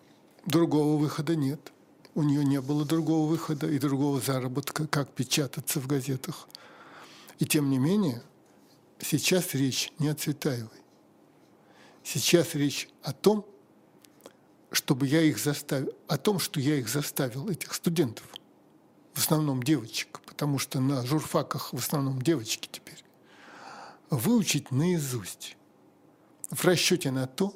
Другого 0.46 0.98
выхода 0.98 1.36
нет. 1.36 1.72
У 2.15 2.24
нее 2.24 2.46
не 2.46 2.62
было 2.62 2.86
другого 2.86 3.29
выхода 3.29 3.67
и 3.67 3.79
другого 3.79 4.20
заработка, 4.20 4.88
как 4.88 5.12
печататься 5.12 5.79
в 5.79 5.88
газетах. 5.88 6.48
И 7.39 7.46
тем 7.46 7.70
не 7.70 7.79
менее, 7.79 8.22
сейчас 9.00 9.53
речь 9.53 9.91
не 10.00 10.10
о 10.10 10.15
Цветаевой. 10.15 10.70
Сейчас 12.03 12.53
речь 12.53 12.89
о 13.01 13.13
том, 13.13 13.46
чтобы 14.72 15.08
я 15.08 15.22
их 15.22 15.39
заставил, 15.39 15.93
о 16.08 16.17
том, 16.17 16.39
что 16.39 16.60
я 16.60 16.75
их 16.75 16.89
заставил, 16.89 17.50
этих 17.50 17.74
студентов, 17.74 18.25
в 19.13 19.20
основном 19.20 19.63
девочек, 19.63 20.20
потому 20.25 20.60
что 20.60 20.79
на 20.79 21.05
журфаках 21.05 21.74
в 21.74 21.77
основном 21.77 22.22
девочки 22.22 22.67
теперь, 22.72 23.03
выучить 24.10 24.72
наизусть 24.72 25.58
в 26.51 26.63
расчете 26.65 27.12
на 27.12 27.25
то, 27.25 27.55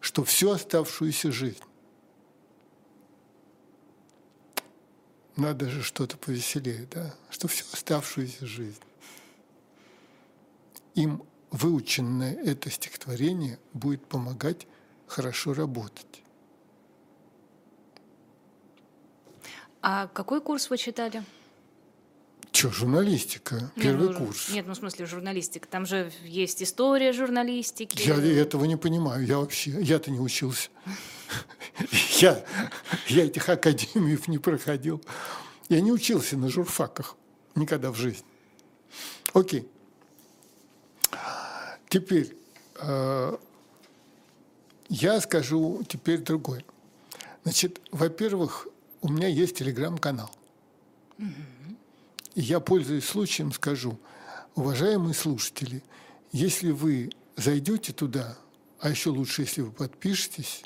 что 0.00 0.24
всю 0.24 0.50
оставшуюся 0.50 1.30
жизнь 1.30 1.62
надо 5.36 5.68
же 5.68 5.82
что-то 5.82 6.16
повеселее, 6.16 6.86
да, 6.90 7.14
что 7.30 7.48
всю 7.48 7.64
оставшуюся 7.72 8.46
жизнь 8.46 8.82
им 10.94 11.22
выученное 11.50 12.34
это 12.34 12.70
стихотворение 12.70 13.58
будет 13.72 14.04
помогать 14.06 14.66
хорошо 15.06 15.54
работать. 15.54 16.06
А 19.82 20.06
какой 20.08 20.40
курс 20.40 20.70
вы 20.70 20.78
читали? 20.78 21.22
Че, 22.52 22.70
журналистика, 22.70 23.72
первый 23.76 24.08
нет, 24.08 24.18
ну, 24.18 24.26
курс. 24.26 24.50
Нет, 24.50 24.66
ну 24.66 24.74
в 24.74 24.76
смысле 24.76 25.06
журналистика. 25.06 25.66
Там 25.66 25.86
же 25.86 26.12
есть 26.22 26.62
история 26.62 27.12
журналистики. 27.12 28.06
Я 28.06 28.14
этого 28.16 28.66
не 28.66 28.76
понимаю. 28.76 29.26
Я 29.26 29.38
вообще, 29.38 29.70
я-то 29.80 30.10
не 30.10 30.20
учился. 30.20 30.68
Я, 32.20 32.44
я 33.08 33.24
этих 33.26 33.48
академиев 33.48 34.28
не 34.28 34.38
проходил. 34.38 35.02
Я 35.68 35.80
не 35.80 35.90
учился 35.92 36.36
на 36.36 36.48
журфаках 36.48 37.16
никогда 37.54 37.90
в 37.90 37.96
жизни. 37.96 38.26
Окей. 39.32 39.68
Теперь 41.88 42.36
э, 42.76 43.36
я 44.88 45.20
скажу 45.20 45.82
теперь 45.88 46.18
другое. 46.18 46.64
Значит, 47.44 47.80
во-первых, 47.90 48.68
у 49.00 49.08
меня 49.08 49.28
есть 49.28 49.56
телеграм-канал. 49.56 50.30
Я, 52.34 52.60
пользуясь 52.60 53.04
случаем, 53.04 53.52
скажу, 53.52 53.98
уважаемые 54.54 55.14
слушатели, 55.14 55.82
если 56.30 56.70
вы 56.70 57.10
зайдете 57.36 57.92
туда, 57.92 58.38
а 58.80 58.90
еще 58.90 59.10
лучше, 59.10 59.42
если 59.42 59.60
вы 59.60 59.70
подпишетесь, 59.70 60.62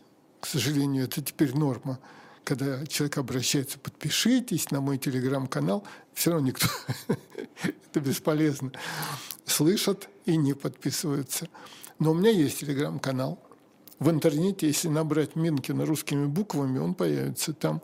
к 0.47 0.49
сожалению, 0.49 1.03
это 1.07 1.21
теперь 1.23 1.57
норма, 1.57 1.99
когда 2.45 2.87
человек 2.87 3.19
обращается, 3.19 3.81
подпишитесь 3.81 4.71
на 4.71 4.81
мой 4.81 4.97
телеграм-канал, 4.97 5.83
все 6.15 6.31
равно 6.31 6.47
никто, 6.47 6.69
это 7.65 7.99
бесполезно, 7.99 8.71
слышат 9.45 10.09
и 10.25 10.37
не 10.37 10.55
подписываются. 10.55 11.49
Но 11.99 12.13
у 12.13 12.15
меня 12.15 12.31
есть 12.31 12.61
телеграм-канал. 12.61 13.41
В 13.99 14.09
интернете, 14.09 14.69
если 14.69 14.87
набрать 14.87 15.35
Минкина 15.35 15.85
русскими 15.85 16.27
буквами, 16.27 16.79
он 16.79 16.95
появится 16.95 17.53
там 17.53 17.83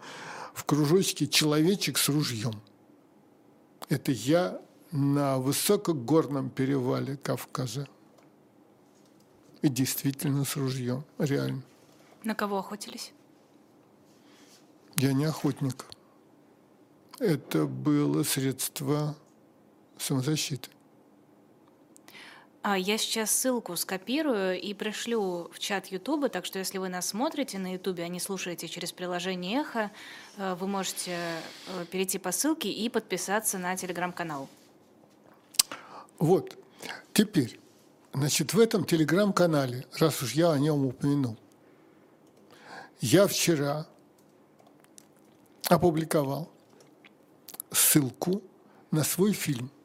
в 0.54 0.62
кружочке 0.62 1.26
«Человечек 1.26 1.98
с 1.98 2.08
ружьем». 2.08 2.62
Это 3.88 4.12
я 4.12 4.60
на 4.92 5.38
высокогорном 5.38 6.48
перевале 6.48 7.16
Кавказа. 7.16 7.88
И 9.62 9.68
действительно 9.68 10.44
с 10.44 10.56
ружьем, 10.56 11.04
реально. 11.18 11.64
На 12.24 12.34
кого 12.34 12.58
охотились? 12.58 13.12
Я 14.96 15.12
не 15.12 15.24
охотник. 15.24 15.86
Это 17.18 17.66
было 17.66 18.22
средство 18.22 19.16
самозащиты. 19.98 20.70
А 22.64 22.78
я 22.78 22.96
сейчас 22.96 23.32
ссылку 23.32 23.76
скопирую 23.76 24.60
и 24.60 24.72
пришлю 24.72 25.50
в 25.52 25.58
чат 25.58 25.88
Ютуба, 25.88 26.28
так 26.28 26.44
что 26.46 26.60
если 26.60 26.78
вы 26.78 26.88
нас 26.88 27.08
смотрите 27.08 27.58
на 27.58 27.72
Ютубе, 27.72 28.04
а 28.04 28.08
не 28.08 28.20
слушаете 28.20 28.68
через 28.68 28.92
приложение 28.92 29.62
Эхо, 29.62 29.90
э, 30.36 30.54
вы 30.54 30.68
можете 30.68 31.10
э, 31.10 31.84
перейти 31.90 32.18
по 32.18 32.30
ссылке 32.30 32.70
и 32.70 32.88
подписаться 32.88 33.58
на 33.58 33.76
телеграм-канал. 33.76 34.48
Вот. 36.20 36.56
Теперь, 37.12 37.58
значит, 38.14 38.54
в 38.54 38.60
этом 38.60 38.84
телеграм-канале, 38.84 39.84
раз 39.98 40.22
уж 40.22 40.34
я 40.34 40.52
о 40.52 40.58
нем 40.60 40.86
упомянул, 40.86 41.36
я 43.02 43.26
вчера 43.26 43.86
опубликовал 45.68 46.50
ссылку 47.70 48.42
на 48.90 49.04
свой 49.04 49.34
фильм– 49.34 49.70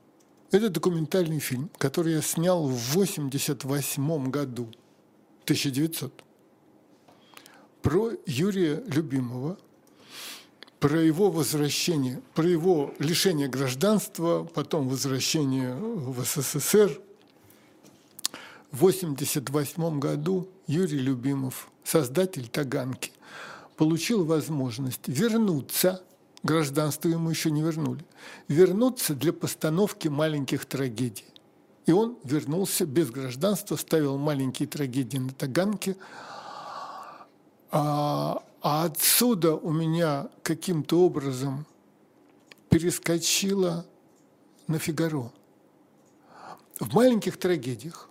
это 0.49 0.69
документальный 0.69 1.39
фильм, 1.39 1.69
который 1.77 2.13
я 2.13 2.21
снял 2.21 2.67
в 2.67 2.91
1988 2.91 4.29
году, 4.29 4.69
1900, 5.43 6.23
про 7.81 8.11
Юрия 8.25 8.81
Любимого, 8.87 9.57
про 10.79 11.01
его 11.01 11.29
возвращение, 11.29 12.21
про 12.33 12.47
его 12.47 12.93
лишение 12.99 13.49
гражданства, 13.49 14.45
потом 14.45 14.87
возвращение 14.87 15.73
в 15.75 16.23
СССР. 16.23 17.01
В 18.71 18.83
1988 18.83 19.99
году 19.99 20.49
Юрий 20.67 20.99
Любимов, 20.99 21.71
создатель 21.83 22.47
Таганки, 22.47 23.11
получил 23.75 24.25
возможность 24.25 25.07
вернуться 25.07 26.01
гражданство 26.43 27.09
ему 27.09 27.29
еще 27.29 27.51
не 27.51 27.61
вернули, 27.61 28.03
вернуться 28.47 29.13
для 29.13 29.33
постановки 29.33 30.07
маленьких 30.07 30.65
трагедий. 30.65 31.25
И 31.85 31.91
он 31.91 32.17
вернулся 32.23 32.85
без 32.85 33.11
гражданства, 33.11 33.75
ставил 33.75 34.17
маленькие 34.17 34.67
трагедии 34.67 35.17
на 35.17 35.31
Таганке. 35.31 35.95
А, 37.71 38.43
а 38.61 38.85
отсюда 38.85 39.55
у 39.55 39.71
меня 39.71 40.29
каким-то 40.43 40.99
образом 40.99 41.65
перескочило 42.69 43.85
на 44.67 44.79
Фигаро. 44.79 45.31
В 46.79 46.93
маленьких 46.93 47.37
трагедиях, 47.37 48.09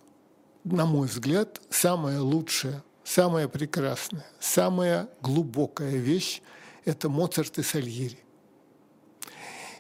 на 0.66 0.84
мой 0.84 1.06
взгляд, 1.06 1.60
самая 1.70 2.20
лучшая, 2.20 2.82
самая 3.04 3.46
прекрасная, 3.48 4.26
самая 4.40 5.08
глубокая 5.22 5.96
вещь– 5.96 6.42
это 6.84 7.08
Моцарт 7.08 7.58
и 7.58 7.62
Сальери. 7.62 8.18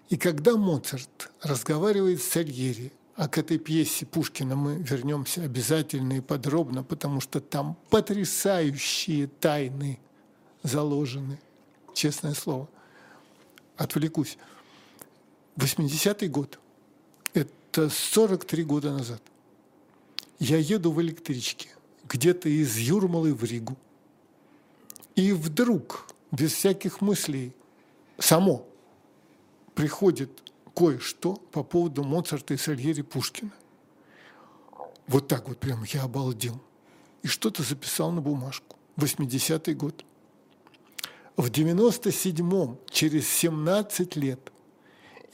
И 0.08 0.16
когда 0.16 0.56
Моцарт 0.56 1.30
разговаривает 1.42 2.22
с 2.22 2.28
Сальери, 2.28 2.92
а 3.16 3.28
к 3.28 3.38
этой 3.38 3.58
пьесе 3.58 4.06
Пушкина 4.06 4.54
мы 4.54 4.76
вернемся 4.76 5.42
обязательно 5.42 6.18
и 6.18 6.20
подробно, 6.20 6.84
потому 6.84 7.20
что 7.20 7.40
там 7.40 7.76
потрясающие 7.90 9.26
тайны 9.26 9.98
заложены, 10.62 11.40
честное 11.94 12.34
слово. 12.34 12.68
Отвлекусь. 13.76 14.38
80-й 15.56 16.28
год. 16.28 16.58
Это 17.32 17.88
43 17.88 18.64
года 18.64 18.92
назад. 18.92 19.22
Я 20.38 20.58
еду 20.58 20.92
в 20.92 21.00
электричке 21.00 21.70
где-то 22.08 22.48
из 22.48 22.76
Юрмалы 22.76 23.34
в 23.34 23.44
Ригу. 23.44 23.76
И 25.14 25.32
вдруг, 25.32 26.08
без 26.30 26.52
всяких 26.52 27.00
мыслей, 27.00 27.52
само 28.18 28.66
приходит 29.74 30.30
кое-что 30.74 31.34
по 31.52 31.62
поводу 31.62 32.04
Моцарта 32.04 32.54
и 32.54 32.56
Сальери 32.56 33.02
Пушкина. 33.02 33.52
Вот 35.06 35.28
так 35.28 35.48
вот 35.48 35.58
прям 35.58 35.84
я 35.84 36.02
обалдел. 36.02 36.60
И 37.22 37.28
что-то 37.28 37.62
записал 37.62 38.12
на 38.12 38.20
бумажку. 38.20 38.76
80-й 38.96 39.74
год. 39.74 40.04
В 41.36 41.50
97-м, 41.50 42.78
через 42.90 43.28
17 43.28 44.16
лет, 44.16 44.52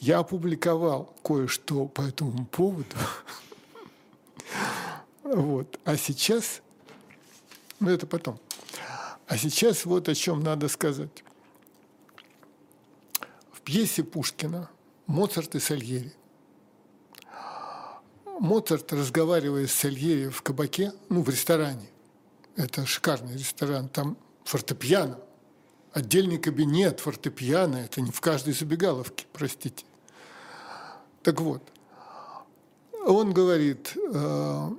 я 0.01 0.19
опубликовал 0.19 1.15
кое-что 1.23 1.87
по 1.87 2.03
этому 2.03 2.47
поводу. 2.47 2.87
Вот. 5.23 5.79
А 5.85 5.97
сейчас, 5.97 6.63
ну 7.81 7.91
это 7.91 8.07
потом. 8.07 8.39
А 9.27 9.37
сейчас 9.37 9.85
вот 9.85 10.09
о 10.09 10.15
чем 10.15 10.43
надо 10.43 10.69
сказать 10.69 11.23
пьесе 13.65 14.03
Пушкина 14.03 14.69
«Моцарт 15.07 15.55
и 15.55 15.61
Сальери». 15.61 16.13
Моцарт, 18.39 18.93
разговаривая 18.93 19.67
с 19.67 19.73
Сальери 19.73 20.29
в 20.29 20.43
кабаке, 20.43 20.93
ну, 21.09 21.23
в 21.23 21.29
ресторане, 21.29 21.89
это 22.57 22.85
шикарный 22.87 23.35
ресторан, 23.35 23.89
там 23.89 24.17
фортепиано, 24.45 25.19
отдельный 25.93 26.39
кабинет, 26.39 27.01
фортепиано, 27.01 27.77
это 27.77 28.01
не 28.01 28.11
в 28.11 28.21
каждой 28.21 28.55
забегаловке, 28.55 29.27
простите. 29.33 29.85
Так 31.23 31.41
вот, 31.41 31.63
он 33.07 33.33
говорит, 33.33 33.97
«Э, 34.13 34.71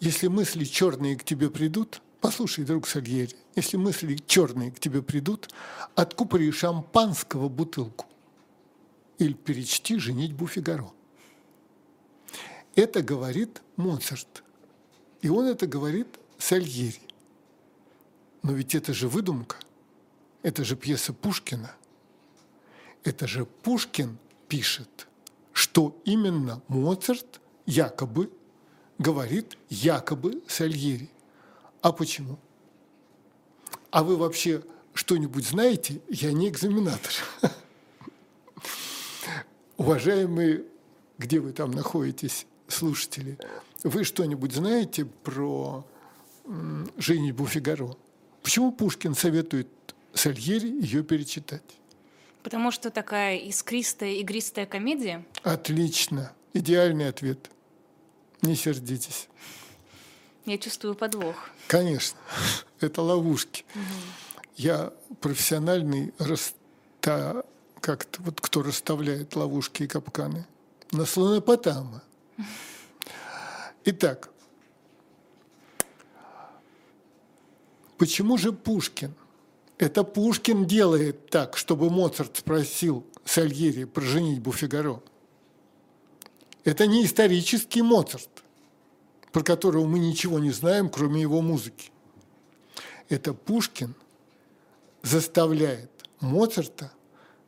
если 0.00 0.26
мысли 0.26 0.64
черные 0.64 1.16
к 1.16 1.24
тебе 1.24 1.50
придут, 1.50 2.02
Послушай, 2.20 2.64
друг 2.64 2.86
Сальери, 2.86 3.34
если 3.56 3.78
мысли 3.78 4.16
черные 4.26 4.70
к 4.70 4.78
тебе 4.78 5.00
придут, 5.02 5.48
откупори 5.94 6.50
шампанского 6.50 7.48
бутылку 7.48 8.06
или 9.18 9.32
перечти 9.32 9.98
«Женитьбу 9.98 10.46
Фигаро». 10.46 10.92
Это 12.74 13.02
говорит 13.02 13.62
Моцарт. 13.76 14.44
И 15.22 15.28
он 15.28 15.46
это 15.46 15.66
говорит 15.66 16.08
Сальери. 16.38 17.00
Но 18.42 18.52
ведь 18.52 18.74
это 18.74 18.92
же 18.92 19.08
выдумка. 19.08 19.56
Это 20.42 20.62
же 20.62 20.76
пьеса 20.76 21.12
Пушкина. 21.12 21.74
Это 23.02 23.26
же 23.26 23.46
Пушкин 23.46 24.18
пишет, 24.48 25.08
что 25.52 25.98
именно 26.04 26.62
Моцарт 26.68 27.40
якобы 27.64 28.30
говорит 29.00 29.56
якобы 29.70 30.42
Сальери. 30.46 31.08
А 31.80 31.90
почему? 31.90 32.38
А 33.90 34.04
вы 34.04 34.16
вообще 34.16 34.62
что-нибудь 34.92 35.46
знаете? 35.46 36.00
Я 36.08 36.32
не 36.32 36.48
экзаменатор. 36.48 37.12
Уважаемые, 39.78 40.64
где 41.16 41.40
вы 41.40 41.52
там 41.52 41.70
находитесь, 41.70 42.46
слушатели, 42.68 43.38
вы 43.82 44.04
что-нибудь 44.04 44.52
знаете 44.52 45.06
про 45.06 45.86
«Женитьбу 46.98 47.46
Фигаро»? 47.46 47.96
Почему 48.42 48.70
Пушкин 48.70 49.14
советует 49.14 49.68
Сальери 50.12 50.68
ее 50.68 51.02
перечитать? 51.02 51.62
Потому 52.42 52.70
что 52.70 52.90
такая 52.90 53.38
искристая, 53.38 54.12
игристая 54.16 54.66
комедия? 54.66 55.24
Отлично. 55.42 56.32
Идеальный 56.52 57.08
ответ. 57.08 57.50
Не 58.42 58.56
сердитесь. 58.56 59.28
Я 60.46 60.58
чувствую 60.58 60.94
подвох. 60.94 61.36
Конечно. 61.66 62.18
Это 62.80 63.02
ловушки. 63.02 63.64
Угу. 63.74 63.82
Я 64.56 64.92
профессиональный 65.20 66.12
раста... 66.18 67.44
как-то 67.80 68.22
вот 68.22 68.40
кто 68.40 68.62
расставляет 68.62 69.36
ловушки 69.36 69.84
и 69.84 69.86
капканы. 69.86 70.46
На 70.92 71.04
слонопотама. 71.04 72.02
Итак, 73.84 74.30
почему 77.96 78.36
же 78.36 78.52
Пушкин? 78.52 79.14
Это 79.78 80.04
Пушкин 80.04 80.66
делает 80.66 81.30
так, 81.30 81.56
чтобы 81.56 81.88
Моцарт 81.88 82.36
спросил 82.36 83.06
Сальери 83.24 83.84
про 83.84 84.02
женитьбу 84.02 84.52
Фигаро. 84.52 85.00
Это 86.64 86.86
не 86.86 87.04
исторический 87.04 87.82
Моцарт, 87.82 88.28
про 89.32 89.42
которого 89.42 89.86
мы 89.86 89.98
ничего 89.98 90.38
не 90.38 90.50
знаем, 90.50 90.90
кроме 90.90 91.22
его 91.22 91.40
музыки. 91.40 91.90
Это 93.08 93.32
Пушкин 93.32 93.94
заставляет 95.02 95.90
Моцарта 96.20 96.92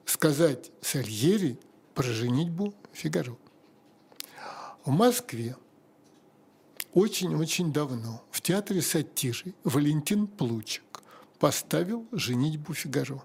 сказать 0.07 0.71
Сальери 0.81 1.59
про 1.95 2.05
женитьбу 2.05 2.75
Фигаро. 2.93 3.37
В 4.85 4.91
Москве 4.91 5.57
очень-очень 6.95 7.73
давно 7.73 8.25
в 8.31 8.41
театре 8.41 8.83
сатиры 8.83 9.55
Валентин 9.65 10.27
Плучик 10.27 11.03
поставил 11.39 12.07
«Женитьбу 12.13 12.75
Фигаро». 12.75 13.23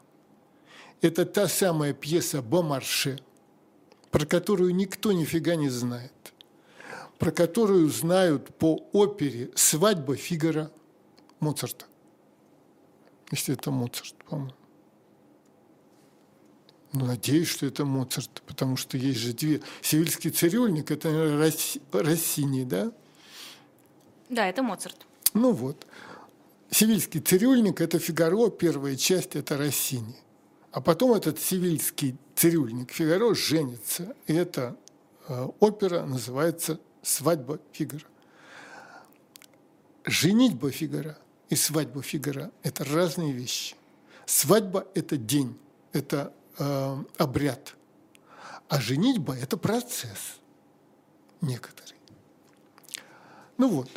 Это 1.02 1.26
та 1.26 1.48
самая 1.48 1.94
пьеса 1.94 2.42
«Бомарше», 2.42 3.20
про 4.12 4.26
которую 4.26 4.76
никто 4.76 5.12
нифига 5.12 5.56
не 5.56 5.70
знает, 5.70 6.34
про 7.18 7.32
которую 7.32 7.90
знают 7.90 8.56
по 8.56 8.88
опере 8.94 9.52
«Свадьба 9.56 10.16
Фигара» 10.16 10.72
Моцарта. 11.40 11.86
Если 13.32 13.54
это 13.54 13.72
Моцарт, 13.72 14.16
по-моему. 14.30 14.54
Ну, 16.94 17.06
надеюсь, 17.06 17.50
что 17.50 17.66
это 17.66 17.86
Моцарт, 17.86 18.42
потому 18.48 18.78
что 18.78 18.98
есть 18.98 19.20
же 19.20 19.34
две. 19.34 19.62
Севильский 19.82 20.32
цирюльник– 20.32 20.90
это, 20.92 21.12
наверное, 21.12 21.52
Россини, 21.92 22.64
да? 22.64 22.92
Да, 24.30 24.48
это 24.48 24.64
Моцарт. 24.64 25.06
Ну 25.34 25.52
вот. 25.52 25.86
Севильский 26.70 27.20
цирюльник– 27.20 27.82
это 27.82 28.00
Фигаро, 28.00 28.50
первая 28.50 28.96
часть– 28.96 29.36
это 29.36 29.58
Россини. 29.58 30.16
А 30.72 30.82
потом 30.82 31.14
этот 31.14 31.40
севильский 31.40 32.18
цирюльник 32.36 32.92
Фигаро 32.92 33.34
женится. 33.34 34.16
И 34.28 34.34
эта 34.34 34.76
э, 35.28 35.48
опера 35.60 36.06
называется 36.06 36.80
«Свадьба 37.02 37.60
Фигара». 37.72 38.06
Женитьба 40.06 40.72
Фигара 40.72 41.18
и 41.50 41.56
свадьба 41.56 42.02
Фигара– 42.02 42.52
это 42.64 42.86
разные 42.86 43.34
вещи. 43.34 43.76
Свадьба– 44.26 44.88
это 44.94 45.18
день, 45.18 45.58
это 45.92 46.34
э, 46.58 47.04
обряд. 47.18 47.76
А 48.70 48.80
женитьба– 48.80 49.36
это 49.42 49.58
процесс 49.58 50.40
некоторый. 51.42 51.96
Ну 53.58 53.70
вот. 53.70 53.90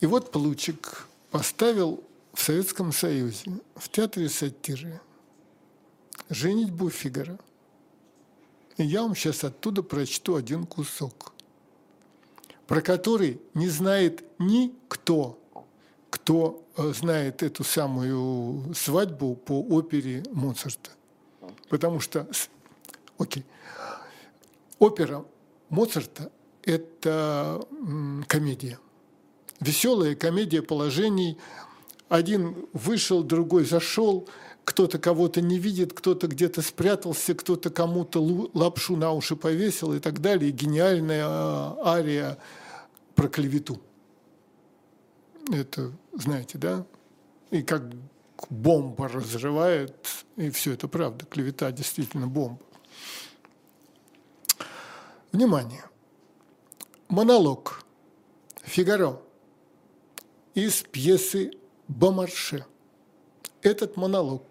И 0.00 0.06
вот 0.06 0.30
Плучик 0.30 1.06
поставил 1.30 2.02
в 2.32 2.40
Советском 2.40 2.92
Союзе, 2.92 3.50
в 3.74 3.88
театре 3.88 4.28
сатиры, 4.28 5.00
«Женитьбу 6.28 6.90
Фигара». 6.90 7.38
И 8.76 8.84
я 8.84 9.02
вам 9.02 9.14
сейчас 9.14 9.42
оттуда 9.42 9.82
прочту 9.82 10.36
один 10.36 10.64
кусок, 10.64 11.32
про 12.66 12.80
который 12.80 13.40
не 13.54 13.68
знает 13.68 14.24
никто, 14.38 15.38
кто 16.10 16.64
э, 16.76 16.92
знает 16.92 17.42
эту 17.42 17.64
самую 17.64 18.72
свадьбу 18.74 19.34
по 19.34 19.60
опере 19.60 20.22
Моцарта. 20.32 20.90
Потому 21.68 21.98
что, 21.98 22.28
окей, 23.18 23.44
опера 24.78 25.24
Моцарта– 25.68 26.30
это 26.62 27.66
комедия. 28.28 28.78
Веселая 29.60 30.14
комедия 30.14 30.62
положений. 30.62 31.36
Один 32.08 32.68
вышел, 32.72 33.22
другой 33.22 33.64
зашел, 33.64 34.28
кто-то 34.68 34.98
кого-то 34.98 35.40
не 35.40 35.58
видит, 35.58 35.94
кто-то 35.94 36.26
где-то 36.26 36.60
спрятался, 36.60 37.34
кто-то 37.34 37.70
кому-то 37.70 38.22
лапшу 38.52 38.96
на 38.96 39.12
уши 39.12 39.34
повесил 39.34 39.94
и 39.94 39.98
так 39.98 40.20
далее. 40.20 40.52
гениальная 40.52 41.24
а, 41.24 41.78
ария 41.86 42.36
про 43.14 43.28
клевету. 43.28 43.80
Это 45.50 45.90
знаете, 46.12 46.58
да? 46.58 46.84
И 47.50 47.62
как 47.62 47.82
бомба 48.50 49.08
разрывает, 49.08 50.06
и 50.36 50.50
все 50.50 50.74
это 50.74 50.86
правда, 50.86 51.24
клевета 51.24 51.72
действительно 51.72 52.26
бомба. 52.26 52.60
Внимание! 55.32 55.84
Монолог 57.08 57.86
Фигаро 58.64 59.18
из 60.52 60.82
пьесы 60.82 61.52
«Бомарше». 61.88 62.66
Этот 63.62 63.96
монолог 63.96 64.47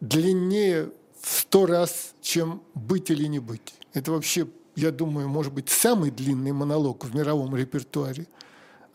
длиннее 0.00 0.90
в 1.20 1.28
сто 1.28 1.66
раз, 1.66 2.14
чем 2.20 2.62
«Быть 2.74 3.10
или 3.10 3.26
не 3.26 3.38
быть». 3.38 3.74
Это 3.92 4.12
вообще, 4.12 4.46
я 4.76 4.90
думаю, 4.90 5.28
может 5.28 5.52
быть 5.52 5.68
самый 5.68 6.10
длинный 6.10 6.52
монолог 6.52 7.04
в 7.04 7.14
мировом 7.14 7.56
репертуаре– 7.56 8.26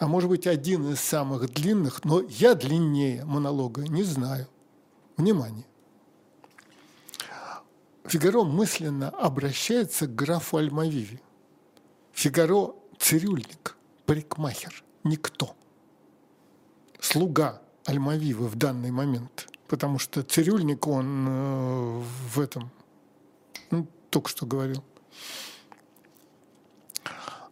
а 0.04 0.08
может 0.08 0.30
быть 0.30 0.48
один 0.48 0.92
из 0.92 1.00
самых 1.00 1.50
длинных, 1.50 2.04
но 2.04 2.22
я 2.22 2.56
длиннее 2.56 3.24
монолога 3.24 3.84
не 3.84 4.04
знаю. 4.04 4.48
Внимание. 5.16 5.66
Фигаро 8.04 8.44
мысленно 8.44 9.10
обращается 9.10 10.08
к 10.08 10.14
графу 10.14 10.58
Альмавиве. 10.58 11.22
Фигаро– 12.12 12.76
цирюльник, 13.00 13.78
парикмахер, 14.06 14.84
никто. 15.06 15.56
Слуга 17.00 17.62
Альмавивы 17.86 18.50
в 18.50 18.56
данный 18.56 18.92
момент, 18.92 19.48
потому 19.74 19.98
что 19.98 20.22
цирюльник 20.22 20.86
он 20.86 21.26
э, 21.28 22.04
в 22.30 22.40
этом, 22.40 22.70
ну, 23.72 23.88
только 24.12 24.30
что 24.30 24.46
говорил. 24.46 24.84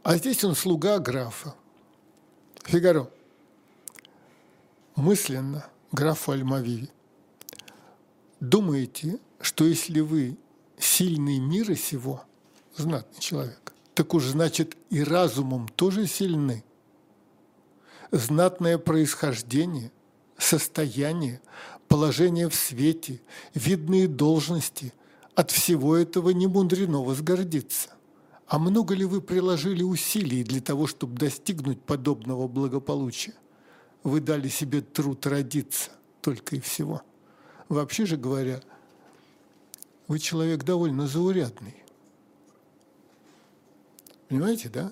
А 0.03 0.17
здесь 0.17 0.43
он 0.43 0.53
слуга 0.53 0.99
графа. 0.99 1.55
Фигаро. 2.63 3.09
Мысленно 4.95 5.65
графу 5.91 6.33
Альмавиви. 6.33 6.91
Думаете, 8.39 9.17
что 9.39 9.65
если 9.65 10.01
вы 10.01 10.37
сильный 10.77 11.39
мира 11.39 11.73
сего, 11.73 12.23
знатный 12.77 13.19
человек, 13.19 13.73
так 13.95 14.13
уж 14.13 14.25
значит 14.25 14.77
и 14.91 15.03
разумом 15.03 15.67
тоже 15.69 16.05
сильны. 16.05 16.63
Знатное 18.11 18.77
происхождение, 18.77 19.91
состояние, 20.37 21.41
положение 21.91 22.47
в 22.47 22.55
свете, 22.55 23.21
видные 23.53 24.07
должности– 24.07 24.93
от 25.33 25.49
всего 25.49 25.95
этого 25.95 26.31
не 26.31 26.45
мудрено 26.45 27.01
возгордиться. 27.01 27.89
А 28.47 28.59
много 28.59 28.93
ли 28.93 29.05
вы 29.05 29.21
приложили 29.21 29.81
усилий 29.81 30.43
для 30.43 30.59
того, 30.59 30.87
чтобы 30.87 31.17
достигнуть 31.17 31.81
подобного 31.81 32.49
благополучия? 32.49 33.33
вы 34.03 34.19
дали 34.19 34.47
себе 34.47 34.81
труд 34.81 35.25
родиться, 35.27 35.91
только 36.21 36.55
и 36.55 36.59
всего. 36.59 37.01
Вообще 37.69 38.05
же 38.05 38.17
говоря, 38.17 38.61
вы 40.07 40.19
человек 40.19 40.63
довольно 40.63 41.07
заурядный. 41.07 41.75
Понимаете, 44.27 44.69
да? 44.69 44.91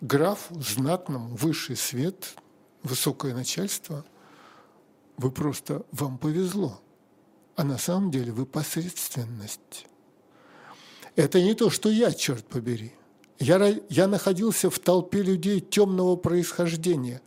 Граф 0.00 0.48
знатному, 0.50 1.36
высший 1.36 1.76
свет, 1.76 2.34
высокое 2.82 3.34
начальство, 3.34 4.04
вы 5.16 5.30
просто, 5.30 5.84
вам 5.92 6.18
повезло. 6.18 6.80
А 7.56 7.64
на 7.64 7.78
самом 7.78 8.10
деле 8.10 8.32
вы 8.32 8.46
посредственность. 8.46 9.86
Это 11.16 11.42
не 11.42 11.54
то, 11.54 11.70
что 11.70 11.90
я, 11.90 12.12
черт 12.12 12.46
побери. 12.46 12.94
Я, 13.40 13.74
я 13.88 14.06
находился 14.06 14.68
в 14.68 14.78
толпе 14.78 15.22
людей 15.22 15.60
темного 15.60 16.16
происхождения, 16.16 17.22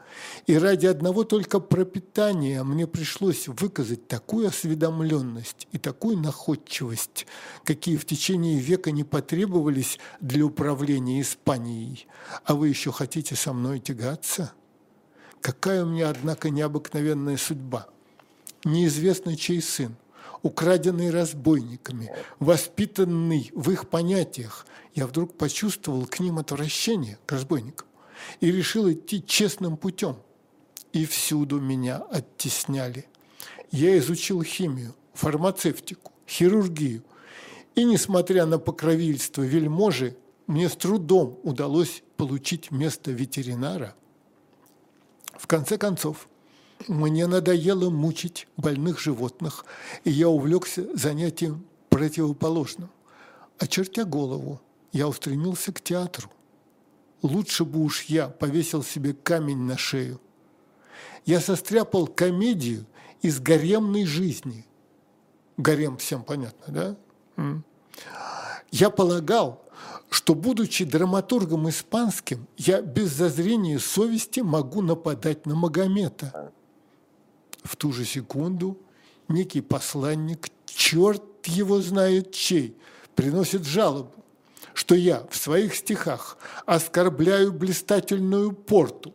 и 0.46 0.56
ради 0.56 0.86
одного 0.86 1.24
только 1.24 1.60
пропитания 1.60 2.64
мне 2.64 2.86
пришлось 2.86 3.48
выказать 3.48 4.08
такую 4.08 4.48
осведомленность 4.48 5.68
и 5.72 5.80
такую 5.80 6.20
находчивость, 6.20 7.26
какие 7.64 7.98
в 7.98 8.06
течение 8.06 8.60
века 8.60 8.92
не 8.92 9.04
потребовались 9.04 9.98
для 10.22 10.46
управления 10.46 11.20
Испанией. 11.20 12.08
А 12.46 12.54
вы 12.54 12.70
еще 12.70 12.92
хотите 12.92 13.36
со 13.36 13.52
мной 13.52 13.80
тягаться? 13.80 14.54
Какая 15.44 15.84
у 15.84 15.90
меня, 15.90 16.10
однако, 16.10 16.50
необыкновенная 16.50 17.36
судьба. 17.36 17.88
Неизвестно, 18.64 19.36
чей 19.36 19.62
сын 19.62 19.98
украденный 20.42 21.10
разбойниками, 21.10 22.12
воспитанный 22.40 23.52
в 23.54 23.70
их 23.72 23.90
понятиях, 23.90 24.66
я 24.96 25.06
вдруг 25.06 25.36
почувствовал 25.38 26.06
к 26.06 26.22
ним 26.22 26.40
отвращение, 26.40 27.18
к 27.26 27.32
разбойникам, 27.34 27.88
и 28.40 28.52
решил 28.52 28.90
идти 28.90 29.22
честным 29.26 29.76
путем. 29.76 30.16
И 30.94 31.06
всюду 31.06 31.60
меня 31.60 31.98
оттесняли. 31.98 33.06
Я 33.70 33.98
изучил 33.98 34.44
химию, 34.44 34.96
фармацевтику, 35.14 36.14
хирургию, 36.26 37.04
и, 37.76 37.84
несмотря 37.84 38.46
на 38.46 38.60
покровительство 38.60 39.42
вельможи, 39.42 40.16
мне 40.48 40.70
с 40.70 40.76
трудом 40.78 41.38
удалось 41.44 42.02
получить 42.16 42.72
место 42.72 43.12
ветеринара. 43.12 43.94
В 45.44 45.48
конце 45.48 45.78
концов, 45.78 46.30
мне 46.88 47.28
надоело 47.28 47.90
мучить 47.90 48.48
больных 48.56 49.02
животных, 49.02 49.66
и 50.06 50.10
я 50.10 50.30
увлекся 50.30 50.88
занятием 50.96 51.66
противоположным. 51.90 52.90
Очертя 53.58 54.06
голову, 54.06 54.62
я 54.94 55.06
устремился 55.06 55.74
к 55.74 55.82
театру. 55.82 56.32
Лучше 57.22 57.66
бы 57.66 57.82
уж 57.82 58.04
я 58.04 58.30
повесил 58.30 58.84
себе 58.84 59.14
камень 59.14 59.58
на 59.58 59.78
шею. 59.78 60.22
Я 61.26 61.42
состряпал 61.42 62.08
комедию 62.08 62.86
из 63.22 63.42
гаремной 63.42 64.06
жизни. 64.06 64.66
Гарем 65.58 65.98
всем 65.98 66.24
понятно, 66.24 66.96
да? 67.38 67.58
Я 68.72 68.90
полагал, 68.90 69.63
что, 70.10 70.36
будучи 70.36 70.86
драматургом 70.86 71.70
испанским, 71.70 72.48
я 72.58 72.82
без 72.82 73.12
зазрения 73.12 73.80
совести 73.80 74.42
могу 74.42 74.82
нападать 74.82 75.46
на 75.46 75.56
Магомета 75.56 76.52
в 77.64 77.76
ту 77.76 77.92
же 77.92 78.06
секунду 78.06 78.78
некий 79.28 79.62
посланник, 79.62 80.50
черт 80.66 81.24
его 81.46 81.82
знает 81.82 82.32
чей, 82.32 82.76
приносит 83.16 83.66
жалобу, 83.66 84.14
что 84.74 84.96
я 84.96 85.26
в 85.30 85.38
своих 85.38 85.76
стихах 85.76 86.38
оскорбляю 86.66 87.54
блистательную 87.54 88.54
порту, 88.54 89.14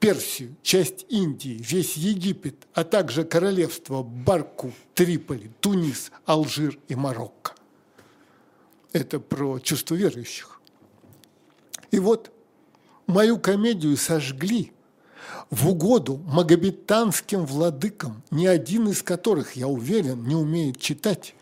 Персию, 0.00 0.54
часть 0.62 1.06
Индии, 1.08 1.58
весь 1.62 1.96
Египет, 1.96 2.66
а 2.74 2.84
также 2.84 3.24
королевство 3.24 4.02
Барку, 4.02 4.70
Триполи, 4.92 5.50
Тунис, 5.60 6.12
Алжир 6.26 6.78
и 6.88 6.94
Марокко. 6.94 7.52
Это 8.94 9.18
про 9.18 9.58
чувство 9.58 9.96
верующих. 9.96 10.60
И 11.90 11.98
вот 11.98 12.30
мою 13.08 13.40
комедию 13.40 13.96
сожгли 13.96 14.72
в 15.50 15.68
угоду 15.68 16.18
магометанским 16.18 17.44
владыкам, 17.44 18.22
ни 18.30 18.46
один 18.46 18.88
из 18.88 19.02
которых, 19.02 19.56
я 19.56 19.66
уверен, 19.66 20.22
не 20.22 20.36
умеет 20.36 20.80
читать, 20.80 21.34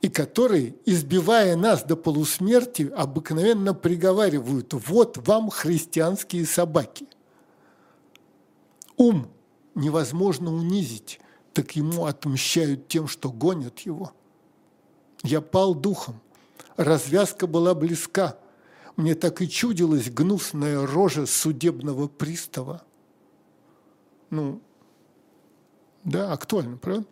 и 0.00 0.08
которые, 0.08 0.76
избивая 0.86 1.56
нас 1.56 1.82
до 1.82 1.96
полусмерти, 1.96 2.92
обыкновенно 2.96 3.74
приговаривают 3.74 4.72
«вот 4.72 5.18
вам 5.26 5.50
христианские 5.50 6.46
собаки». 6.46 7.08
Ум 8.96 9.28
невозможно 9.74 10.54
унизить, 10.54 11.18
так 11.54 11.72
ему 11.72 12.06
отмщают 12.06 12.86
тем, 12.86 13.08
что 13.08 13.32
гонят 13.32 13.80
его. 13.80 14.12
Я 15.24 15.40
пал 15.40 15.74
духом, 15.74 16.20
развязка 16.84 17.46
была 17.46 17.74
близка, 17.74 18.36
мне 18.96 19.14
так 19.14 19.40
и 19.42 19.48
чудилась 19.48 20.10
гнусная 20.10 20.86
рожа 20.86 21.26
судебного 21.26 22.08
пристава– 22.08 22.82
ну, 24.30 24.62
да, 26.04 26.32
актуально, 26.32 26.76
правда? 26.76 27.04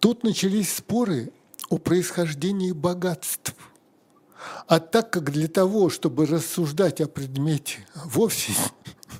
Тут 0.00 0.24
начались 0.24 0.74
споры 0.74 1.32
о 1.68 1.78
происхождении 1.78 2.72
богатств. 2.72 3.54
А 4.66 4.80
так 4.80 5.10
как 5.10 5.30
для 5.30 5.48
того, 5.48 5.90
чтобы 5.90 6.26
рассуждать 6.26 7.00
о 7.00 7.08
предмете, 7.08 7.86
вовсе 7.94 8.52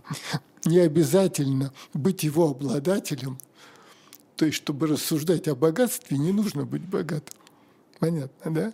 не 0.64 0.78
обязательно 0.78 1.72
быть 1.92 2.24
его 2.24 2.50
обладателем, 2.50 3.38
то 4.36 4.46
есть, 4.46 4.56
чтобы 4.56 4.86
рассуждать 4.86 5.46
о 5.46 5.54
богатстве, 5.54 6.18
не 6.18 6.32
нужно 6.32 6.64
быть 6.64 6.82
богатым. 6.82 7.38
Понятно, 7.98 8.54
да? 8.54 8.72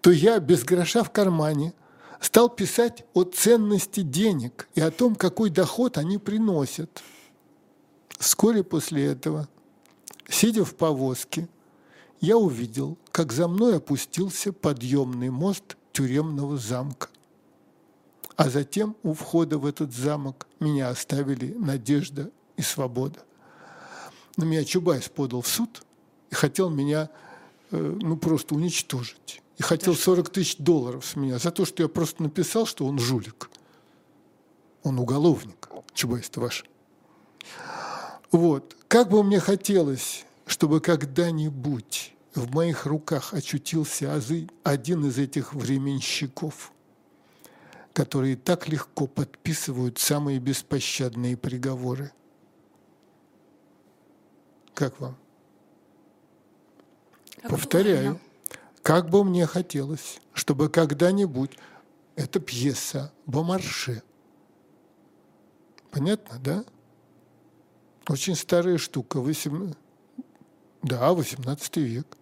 То 0.00 0.10
я 0.10 0.38
без 0.38 0.64
гроша 0.64 1.02
в 1.02 1.10
кармане– 1.10 1.72
стал 2.24 2.48
писать 2.48 3.04
о 3.12 3.24
ценности 3.24 4.00
денег 4.00 4.68
и 4.74 4.80
о 4.80 4.90
том, 4.90 5.14
какой 5.14 5.50
доход 5.50 5.98
они 5.98 6.16
приносят. 6.16 7.02
Вскоре 8.18 8.64
после 8.64 9.04
этого, 9.04 9.46
сидя 10.28 10.64
в 10.64 10.74
повозке, 10.74 11.48
я 12.20 12.38
увидел, 12.38 12.96
как 13.12 13.32
за 13.32 13.46
мной 13.46 13.76
опустился 13.76 14.52
подъемный 14.52 15.28
мост 15.28 15.76
тюремного 15.92 16.56
замка. 16.56 17.08
А 18.36 18.48
затем 18.48 18.96
у 19.02 19.12
входа 19.12 19.58
в 19.58 19.66
этот 19.66 19.92
замок 19.92 20.46
меня 20.60 20.88
оставили 20.88 21.52
надежда 21.52 22.30
и 22.56 22.62
свобода. 22.62 23.20
На 24.36 24.44
меня 24.44 24.64
Чубайс 24.64 25.08
подал 25.08 25.42
в 25.42 25.46
суд 25.46 25.82
и 26.30 26.34
хотел 26.34 26.70
меня 26.70 27.10
ну, 27.76 28.16
просто 28.16 28.54
уничтожить 28.54 29.42
и 29.58 29.62
хотел 29.62 29.94
40 29.94 30.30
тысяч 30.30 30.56
долларов 30.58 31.04
с 31.04 31.16
меня 31.16 31.38
за 31.38 31.50
то, 31.50 31.64
что 31.64 31.82
я 31.82 31.88
просто 31.88 32.22
написал, 32.22 32.66
что 32.66 32.86
он 32.86 32.98
жулик. 32.98 33.50
Он 34.82 34.98
уголовник, 34.98 35.68
Чубайс-то 35.94 36.40
ваш. 36.40 36.64
Вот. 38.30 38.76
Как 38.88 39.08
бы 39.08 39.22
мне 39.22 39.40
хотелось, 39.40 40.24
чтобы 40.46 40.80
когда-нибудь 40.80 42.14
в 42.34 42.52
моих 42.52 42.84
руках 42.84 43.32
очутился 43.32 44.20
один 44.64 45.06
из 45.06 45.18
этих 45.18 45.54
временщиков, 45.54 46.72
которые 47.92 48.36
так 48.36 48.68
легко 48.68 49.06
подписывают 49.06 49.98
самые 49.98 50.40
беспощадные 50.40 51.36
приговоры. 51.36 52.12
Как 54.74 55.00
вам? 55.00 55.16
Повторяю. 57.48 58.20
Как 58.82 59.08
бы 59.08 59.24
мне 59.24 59.46
хотелось, 59.46 60.20
чтобы 60.32 60.68
когда-нибудь 60.68 61.58
эта 62.16 62.40
пьеса 62.40 63.12
Бомарше. 63.26 64.02
Понятно, 65.90 66.38
да? 66.38 66.64
Очень 68.08 68.34
старая 68.34 68.78
штука, 68.78 69.20
18... 69.20 69.76
да, 70.82 71.12
18 71.12 71.76
век, 71.78 72.16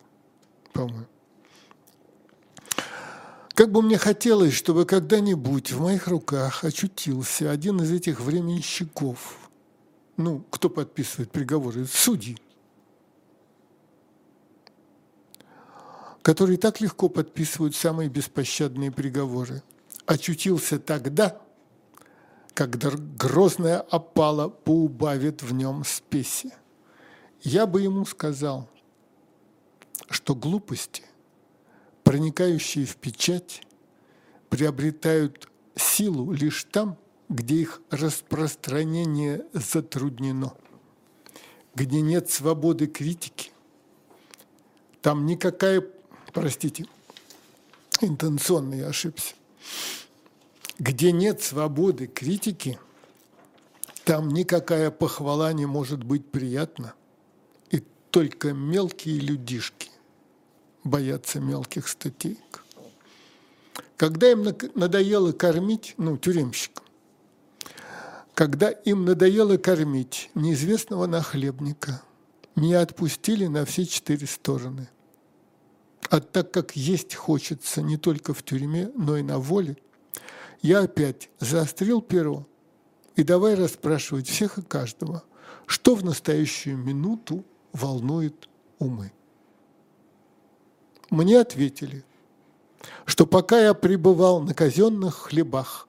по-моему. 0.72 1.06
Как 3.54 3.70
бы 3.70 3.82
мне 3.82 3.98
хотелось, 3.98 4.54
чтобы 4.54 4.86
когда-нибудь 4.86 5.72
в 5.72 5.80
моих 5.80 6.08
руках 6.08 6.64
очутился 6.64 7.50
один 7.50 7.80
из 7.82 7.92
этих 7.92 8.20
временщиков. 8.20 9.50
Ну, 10.16 10.44
кто 10.50 10.70
подписывает 10.70 11.30
приговоры? 11.30 11.86
Судьи. 11.86 12.38
Которые 16.22 16.56
так 16.56 16.80
легко 16.80 17.08
подписывают 17.08 17.74
самые 17.74 18.08
беспощадные 18.08 18.92
приговоры, 18.92 19.62
очутился 20.06 20.78
тогда, 20.78 21.40
когда 22.54 22.90
грозная 22.90 23.80
опала 23.80 24.48
поубавит 24.48 25.42
в 25.42 25.52
нем 25.52 25.84
спеси. 25.84 26.52
Я 27.40 27.66
бы 27.66 27.82
ему 27.82 28.04
сказал, 28.04 28.68
что 30.10 30.34
глупости, 30.34 31.02
проникающие 32.04 32.86
в 32.86 32.96
печать, 32.96 33.62
приобретают 34.48 35.48
силу 35.74 36.30
лишь 36.32 36.64
там, 36.64 36.98
где 37.28 37.56
их 37.56 37.80
распространение 37.90 39.46
затруднено, 39.54 40.52
где 41.74 42.00
нет 42.00 42.30
свободы 42.30 42.86
критики, 42.86 43.50
там 45.00 45.26
никакая, 45.26 45.82
простите, 46.32 46.86
интенционно 48.00 48.74
я 48.74 48.88
ошибся, 48.88 49.34
где 50.78 51.12
нет 51.12 51.42
свободы 51.42 52.06
критики, 52.06 52.78
там 54.04 54.30
никакая 54.30 54.90
похвала 54.90 55.52
не 55.52 55.66
может 55.66 56.02
быть 56.02 56.30
приятна, 56.30 56.94
и 57.70 57.82
только 58.10 58.52
мелкие 58.52 59.18
людишки 59.18 59.90
боятся 60.84 61.40
мелких 61.40 61.88
статейк. 61.88 62.64
Когда 63.96 64.32
им 64.32 64.44
надоело 64.74 65.30
кормить, 65.30 65.94
ну, 65.96 66.16
тюремщикам, 66.16 66.84
когда 68.34 68.70
им 68.70 69.04
надоело 69.04 69.56
кормить 69.58 70.30
неизвестного 70.34 71.06
нахлебника, 71.06 72.02
меня 72.56 72.80
отпустили 72.80 73.46
на 73.46 73.64
все 73.64 73.86
четыре 73.86 74.26
стороны. 74.26 74.88
А 76.12 76.20
так 76.20 76.50
как 76.50 76.76
есть 76.76 77.14
хочется 77.14 77.80
не 77.80 77.96
только 77.96 78.34
в 78.34 78.42
тюрьме, 78.42 78.90
но 78.94 79.16
и 79.16 79.22
на 79.22 79.38
воле, 79.38 79.78
я 80.60 80.80
опять 80.80 81.30
заострил 81.40 82.02
перо 82.02 82.46
и 83.16 83.22
давай 83.22 83.54
расспрашивать 83.54 84.28
всех 84.28 84.58
и 84.58 84.62
каждого, 84.62 85.24
что 85.64 85.94
в 85.94 86.04
настоящую 86.04 86.76
минуту 86.76 87.46
волнует 87.72 88.50
умы. 88.78 89.10
Мне 91.08 91.40
ответили– 91.40 92.04
что 93.06 93.26
пока 93.26 93.60
я 93.60 93.72
пребывал 93.74 94.40
на 94.40 94.54
казенных 94.54 95.14
хлебах, 95.14 95.88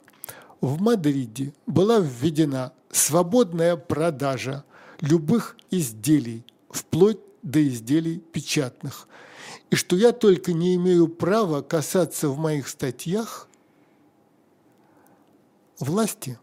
в 0.62 0.82
Мадриде 0.82 1.54
была 1.66 2.00
введена 2.00 2.72
свободная 2.92 3.76
продажа 3.76 4.64
любых 5.02 5.58
изделий, 5.70 6.46
вплоть 6.70 7.20
до 7.42 7.68
изделий 7.68 8.20
печатных, 8.20 9.08
и 9.74 9.76
что 9.76 9.96
я 9.96 10.12
только 10.12 10.54
не 10.54 10.76
имею 10.76 11.08
права 11.08 11.64
касаться 11.64 12.30
в 12.30 12.38
моих 12.38 12.68
статьях 12.68 13.48
власти, 15.80 16.38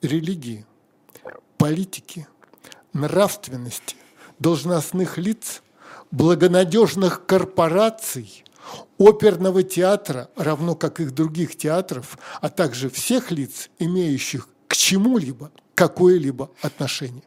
религии, 0.00 0.64
политики, 1.58 2.28
нравственности, 2.92 3.96
должностных 4.38 5.18
лиц, 5.18 5.60
благонадежных 6.12 7.26
корпораций– 7.26 8.44
оперного 8.98 9.64
театра, 9.64 10.30
равно 10.36 10.76
как 10.76 11.00
и 11.00 11.06
других 11.06 11.56
театров, 11.56 12.16
а 12.40 12.48
также 12.48 12.90
всех 12.90 13.32
лиц, 13.32 13.70
имеющих 13.80 14.48
к 14.68 14.76
чему-либо 14.76 15.50
какое-либо 15.74 16.52
отношение. 16.62 17.24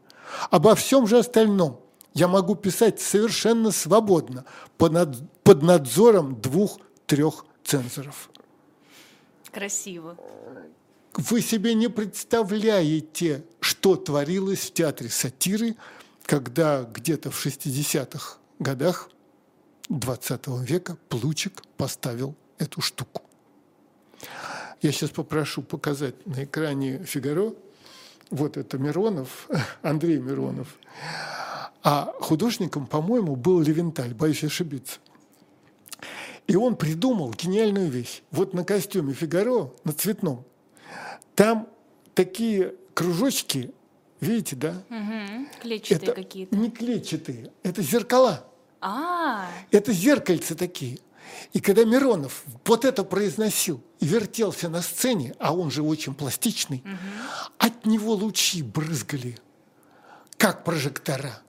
Обо 0.49 0.75
всем 0.75 1.07
же 1.07 1.17
остальном 1.17 1.81
я 2.19 2.27
могу 2.27 2.55
писать 2.55 2.99
совершенно 2.99 3.71
свободно 3.71 4.43
под 4.77 5.63
надзором 5.63 6.39
двух-трех 6.41 7.45
цензоров. 7.63 8.29
Красиво. 9.51 10.17
Вы 11.13 11.41
себе 11.41 11.73
не 11.75 11.87
представляете, 11.87 13.45
что 13.61 13.95
творилось 13.95 14.59
в 14.59 14.73
театре 14.73 15.09
сатиры, 15.09 15.77
когда 16.25 16.83
где-то 16.83 17.31
в 17.31 17.45
60-х 17.45 18.37
годах 18.59 19.09
20 19.87 20.47
века 20.69 20.97
Плучик 21.07 21.63
поставил 21.77 22.35
эту 22.57 22.81
штуку. 22.81 23.21
Я 24.81 24.91
сейчас 24.91 25.11
попрошу 25.11 25.61
показать 25.61 26.27
на 26.27 26.43
экране 26.43 27.01
«Фигаро». 27.05 27.53
Вот 28.29 28.57
это 28.57 28.77
Миронов, 28.77 29.49
Андрей 29.81 30.17
Миронов. 30.17 30.67
А 31.81 32.13
художником, 32.19 32.87
по-моему, 32.87 33.35
был 33.35 33.61
Левенталь, 33.61 34.13
боюсь 34.13 34.43
ошибиться. 34.43 34.99
И 36.47 36.55
он 36.55 36.75
придумал 36.75 37.31
гениальную 37.31 37.89
вещь. 37.89 38.23
Вот 38.31 38.53
на 38.53 38.63
костюме 38.63 39.13
Фигаро, 39.13 39.71
на 39.83 39.93
цветном, 39.93 40.45
там 41.35 41.69
такие 42.15 42.75
кружочки, 42.93 43.71
видите, 44.19 44.55
да? 44.55 44.83
Угу, 44.89 45.47
клетчатые 45.61 46.13
какие-то. 46.13 46.55
Не 46.55 46.71
клетчатые, 46.71 47.51
это 47.63 47.81
зеркала. 47.81 48.45
А. 48.81 49.47
Это 49.71 49.93
зеркальца 49.93 50.55
такие. 50.55 50.99
И 51.53 51.59
когда 51.59 51.85
Миронов 51.85 52.43
вот 52.65 52.85
это 52.85 53.03
произносил 53.03 53.83
и 53.99 54.05
вертелся 54.05 54.69
на 54.69 54.81
сцене, 54.81 55.35
а 55.39 55.55
он 55.55 55.71
же 55.71 55.83
очень 55.83 56.13
пластичный, 56.13 56.83
угу. 56.83 56.97
от 57.57 57.85
него 57.85 58.13
лучи 58.13 58.63
брызгали, 58.63 59.37
как 60.37 60.63
прожектора. 60.63 61.41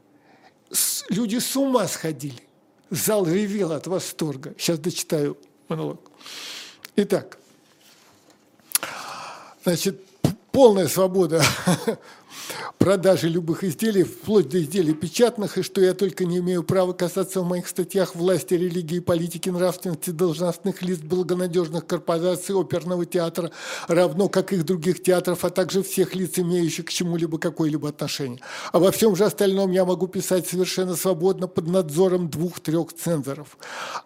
Люди 1.09 1.38
с 1.38 1.56
ума 1.56 1.88
сходили. 1.88 2.42
Зал 2.90 3.26
ревел 3.26 3.72
от 3.72 3.87
восторга. 3.87 4.54
Сейчас 4.59 4.78
дочитаю 4.78 5.37
монолог. 5.68 6.11
Итак, 6.96 7.38
значит, 9.64 10.04
полная 10.52 10.88
свобода 10.88 11.42
продажи 12.78 13.28
любых 13.28 13.64
изделий, 13.64 14.04
вплоть 14.04 14.48
до 14.48 14.61
изделий 14.62 14.94
печатных, 14.94 15.59
и 15.59 15.62
что 15.62 15.80
я 15.80 15.94
только 15.94 16.24
не 16.24 16.38
имею 16.38 16.62
права 16.62 16.92
касаться 16.92 17.40
в 17.40 17.46
моих 17.46 17.68
статьях 17.68 18.14
власти, 18.14 18.54
религии, 18.54 19.00
политики, 19.00 19.48
нравственности, 19.48 20.11
должностных 20.11 20.83
лиц, 20.83 20.98
благонадежных 20.98 21.87
корпораций, 21.87 22.54
оперного 22.59 23.06
театра, 23.06 23.50
равно 23.88 24.28
как 24.28 24.52
их 24.52 24.64
других 24.64 25.02
театров, 25.02 25.44
а 25.44 25.50
также 25.50 25.83
всех 25.83 26.14
лиц, 26.14 26.38
имеющих 26.38 26.87
к 26.87 26.90
чему-либо 26.90 27.38
какое-либо 27.38 27.88
отношение. 27.88 28.40
А 28.72 28.78
во 28.78 28.90
всем 28.90 29.16
же 29.16 29.24
остальном 29.24 29.70
я 29.70 29.85
могу 29.85 30.06
писать 30.06 30.48
совершенно 30.48 30.96
свободно 30.96 31.48
под 31.48 31.66
надзором 31.68 32.28
двух-трех 32.28 32.92
цензоров. 32.92 33.59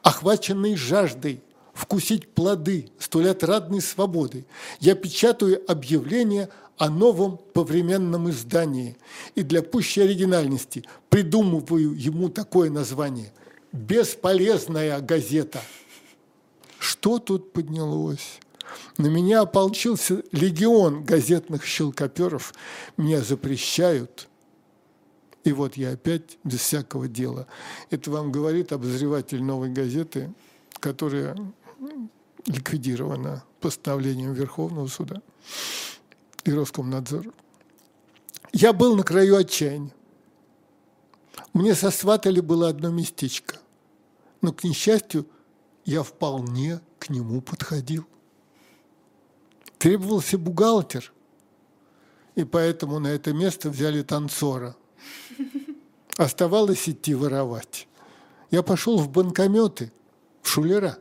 Охваченный 0.03 0.77
жаждой 0.77 1.43
вкусить 1.73 2.33
плоды 2.33 2.91
столь 2.99 3.31
отрадной 3.31 3.81
свободы, 3.81 4.47
я 4.81 4.95
печатаю 4.95 5.63
объявление– 5.71 6.49
о 6.77 6.91
новом 6.91 7.39
повременном 7.53 8.31
издании 8.31 8.97
и 9.35 9.43
для 9.43 9.63
пущей 9.63 10.05
оригинальности 10.05 10.85
придумываю 11.09 11.95
ему 11.95 12.29
такое 12.29 12.71
название– 12.71 13.33
«Бесполезная 13.73 15.01
газета». 15.01 15.61
Что 16.79 17.19
тут 17.19 17.53
поднялось? 17.53 18.39
На 18.99 19.09
меня 19.09 19.41
ополчился 19.41 20.23
легион 20.31 21.05
газетных 21.05 21.65
щелкоперов. 21.65 22.55
Меня 22.97 23.21
запрещают. 23.21 24.29
И 25.43 25.53
вот 25.53 25.77
я 25.77 25.91
опять 25.91 26.39
без 26.45 26.61
всякого 26.61 27.09
дела. 27.09 27.49
Это 27.91 28.11
вам 28.13 28.31
говорит 28.31 28.73
обозреватель 28.73 29.43
новой 29.43 29.71
газеты, 29.71 30.33
которая 30.79 31.37
ликвидирована 32.47 33.43
постановлением 33.61 34.35
Верховного 34.35 34.87
суда 34.87 35.21
и 36.45 36.53
Роскомнадзор. 36.53 37.33
Я 38.53 38.73
был 38.73 38.97
на 38.97 39.03
краю 39.03 39.37
отчаяния. 39.37 39.95
Мне 41.53 41.75
сосватали 41.75 42.41
было 42.41 42.69
одно 42.69 42.91
местечко, 42.91 43.59
но, 44.41 44.53
к 44.53 44.65
несчастью, 44.65 45.27
я 45.85 46.03
вполне 46.03 46.81
к 46.99 47.11
нему 47.11 47.41
подходил. 47.41 48.07
Требовался 49.79 50.39
бухгалтер, 50.39 51.13
и 52.35 52.45
поэтому 52.45 52.99
на 52.99 53.09
это 53.09 53.33
место 53.33 53.71
взяли 53.71 54.03
танцора. 54.03 54.77
Оставалось 56.17 56.89
идти 56.89 57.15
воровать. 57.15 57.89
Я 58.51 58.63
пошел 58.63 58.99
в 58.99 59.11
банкометы, 59.11 59.93
в 60.43 60.49
шулера. 60.49 60.99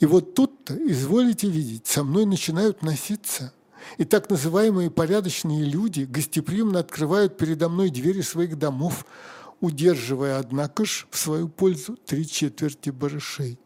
И 0.00 0.06
вот 0.06 0.34
тут-то, 0.34 0.76
изволите 0.90 1.48
видеть, 1.48 1.86
со 1.86 2.04
мной 2.04 2.26
начинают 2.26 2.82
носиться– 2.82 3.52
и 3.98 4.04
так 4.04 4.30
называемые 4.30 4.90
порядочные 4.90 5.64
люди 5.64 6.02
гостеприимно 6.02 6.80
открывают 6.80 7.36
передо 7.36 7.68
мной 7.68 7.90
двери 7.90 8.20
своих 8.22 8.58
домов, 8.58 9.04
удерживая, 9.60 10.38
однако 10.38 10.84
ж, 10.84 11.06
в 11.10 11.18
свою 11.18 11.48
пользу 11.48 11.96
три 12.06 12.26
четверти 12.26 12.90
барышей. 12.90 13.58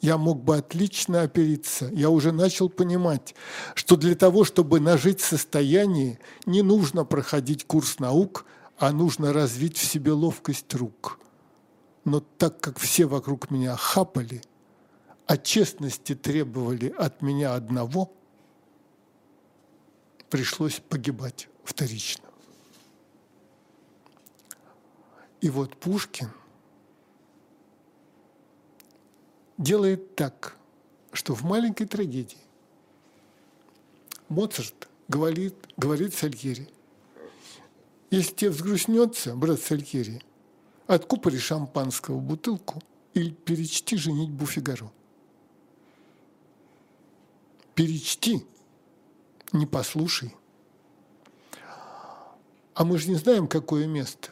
Я 0.00 0.18
мог 0.18 0.42
бы 0.42 0.56
отлично 0.56 1.22
опериться. 1.22 1.88
Я 1.92 2.10
уже 2.10 2.30
начал 2.30 2.68
понимать, 2.68 3.34
что 3.74 3.96
для 3.96 4.14
того, 4.14 4.44
чтобы 4.44 4.78
нажить 4.78 5.20
состояние, 5.20 6.18
не 6.44 6.62
нужно 6.62 7.04
проходить 7.04 7.64
курс 7.66 7.98
наук, 8.00 8.44
а 8.76 8.92
нужно 8.92 9.32
развить 9.32 9.78
в 9.78 9.84
себе 9.84 10.12
ловкость 10.12 10.74
рук. 10.74 11.18
Но 12.04 12.20
так 12.20 12.60
как 12.60 12.78
все 12.78 13.06
вокруг 13.06 13.50
меня 13.50 13.76
хапали, 13.76 14.42
а 15.26 15.38
честности 15.38 16.14
требовали 16.14 16.92
от 16.98 17.22
меня 17.22 17.54
одного– 17.54 18.12
пришлось 20.34 20.80
погибать 20.80 21.48
вторично. 21.62 22.24
И 25.40 25.48
вот 25.48 25.76
Пушкин 25.76 26.28
делает 29.58 30.16
так, 30.16 30.56
что 31.12 31.36
в 31.36 31.44
маленькой 31.44 31.86
трагедии 31.86 32.40
Моцарт 34.28 34.88
говорит, 35.06 35.54
говорит 35.76 36.14
Сальери, 36.14 36.68
если 38.10 38.34
тебе 38.34 38.50
взгрустнется, 38.50 39.36
брат 39.36 39.60
Сальери, 39.60 40.20
откупори 40.88 41.38
шампанского 41.38 42.18
бутылку 42.18 42.82
или 43.12 43.30
перечти 43.30 43.96
«Женитьбу 43.96 44.46
Фигаро». 44.46 44.90
Перечти, 47.76 48.44
не 49.54 49.66
послушай. 49.66 50.34
А 52.74 52.84
мы 52.84 52.98
же 52.98 53.08
не 53.08 53.14
знаем, 53.14 53.46
какое 53.46 53.86
место. 53.86 54.30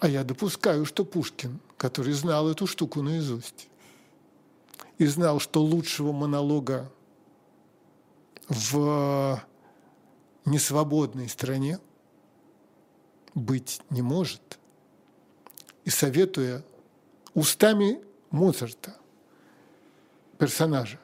А 0.00 0.08
я 0.08 0.24
допускаю, 0.24 0.84
что 0.84 1.04
Пушкин, 1.04 1.60
который 1.76 2.12
знал 2.12 2.48
эту 2.50 2.66
штуку 2.66 3.02
наизусть, 3.02 3.68
и 4.98 5.06
знал, 5.06 5.38
что 5.38 5.62
лучшего 5.62 6.12
монолога 6.12 6.90
в 8.48 9.40
несвободной 10.44 11.28
стране 11.28 11.78
быть 13.34 13.80
не 13.90 14.02
может. 14.02 14.58
И 15.84 15.90
советуя 15.90 16.64
устами 17.34 18.02
Моцарта, 18.30 18.96
персонажа, 20.38 20.98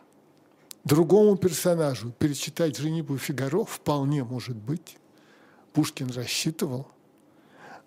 другому 0.87 1.37
персонажу 1.37 2.13
перечитать 2.13 2.77
«Женитьбу 2.79 3.19
Фигаро» 3.19 3.65
вполне 3.65 4.25
может 4.25 4.57
быть. 4.57 4.97
Пушкин 5.73 6.11
рассчитывал, 6.11 6.87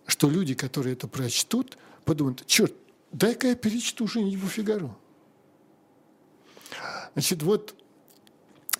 что 0.05 0.29
люди, 0.29 0.53
которые 0.53 0.93
это 0.93 1.07
прочтут, 1.07 1.77
подумают, 2.03 2.45
черт, 2.45 2.73
дай-ка 3.11 3.47
я 3.47 3.55
перечту 3.55 4.05
«Женитьбу 4.07 4.47
Фигаро». 4.47 4.95
Значит, 7.13 7.41
вот 7.41 7.73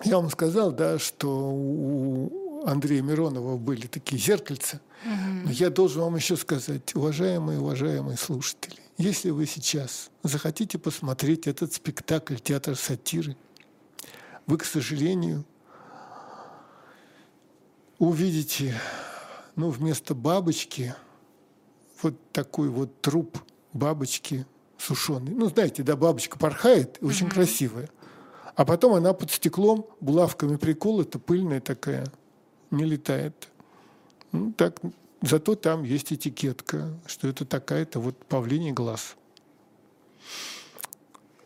я 0.04 0.16
вам 0.16 0.30
сказал, 0.30 0.70
да, 0.70 0.98
что 0.98 1.50
у 1.50 2.64
Андрея 2.66 3.02
Миронова 3.02 3.56
были 3.56 3.86
такие 3.86 4.20
зеркальца. 4.20 4.80
Угу. 5.04 5.46
Но 5.46 5.50
я 5.50 5.70
должен 5.70 6.02
вам 6.02 6.16
еще 6.16 6.36
сказать, 6.36 6.94
уважаемые, 6.94 7.58
уважаемые 7.58 8.18
слушатели, 8.18 8.76
если 8.98 9.30
вы 9.30 9.46
сейчас 9.46 10.10
захотите 10.22 10.78
посмотреть 10.78 11.46
этот 11.46 11.72
спектакль 11.72 12.36
«Театр 12.36 12.76
сатиры», 12.76 13.34
вы, 14.50 14.58
к 14.58 14.64
сожалению, 14.64 15.44
увидите, 18.00 18.74
ну, 19.54 19.70
вместо 19.70 20.12
бабочки 20.12 20.92
вот 22.02 22.16
такой 22.32 22.68
вот 22.68 23.00
труп 23.00 23.38
бабочки 23.72 24.44
сушеный. 24.76 25.32
Ну, 25.34 25.46
знаете, 25.50 25.84
да, 25.84 25.94
бабочка 25.94 26.36
порхает, 26.36 26.98
очень 27.00 27.28
mm-hmm. 27.28 27.30
красивая. 27.32 27.90
А 28.56 28.64
потом 28.64 28.94
она 28.94 29.12
под 29.12 29.30
стеклом 29.30 29.86
булавками 30.00 30.56
приколота, 30.56 31.20
пыльная 31.20 31.60
такая, 31.60 32.06
не 32.72 32.84
летает. 32.84 33.50
Ну, 34.32 34.52
так, 34.52 34.80
зато 35.22 35.54
там 35.54 35.84
есть 35.84 36.12
этикетка, 36.12 36.88
что 37.06 37.28
это 37.28 37.44
такая-то 37.44 38.00
вот 38.00 38.16
павлиний 38.26 38.72
глаз. 38.72 39.14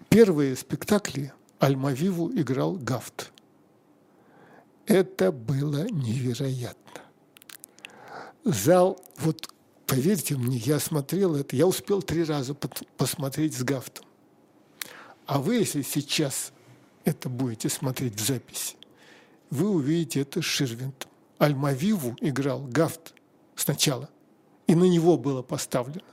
Первые 0.09 0.57
спектакли 0.57 1.35
Альмавиву 1.65 2.31
играл 2.31 2.75
Гафт. 2.75 3.33
Это 4.85 5.33
было 5.33 5.89
невероятно. 5.89 7.01
Зал, 8.45 9.03
вот 9.17 9.49
поверьте 9.87 10.37
мне, 10.37 10.59
я 10.59 10.79
смотрел 10.79 11.35
это, 11.35 11.57
я 11.57 11.67
успел 11.67 12.03
три 12.03 12.23
раза 12.23 12.55
посмотреть 12.99 13.57
с 13.57 13.63
Гафтом. 13.63 14.05
А 15.25 15.39
вы, 15.39 15.55
если 15.55 15.81
сейчас 15.81 16.53
это 17.07 17.31
будете 17.31 17.71
смотреть 17.71 18.21
в 18.21 18.27
записи, 18.27 18.77
вы 19.49 19.71
увидите 19.71 20.21
это 20.21 20.43
с 20.43 20.45
Ширвинтом. 20.45 21.11
Альмавиву 21.39 22.15
играл 22.21 22.61
Гафт 22.67 23.15
сначала, 23.57 24.11
и 24.67 24.75
на 24.75 24.85
него 24.85 25.17
было 25.17 25.41
поставлено. 25.41 26.05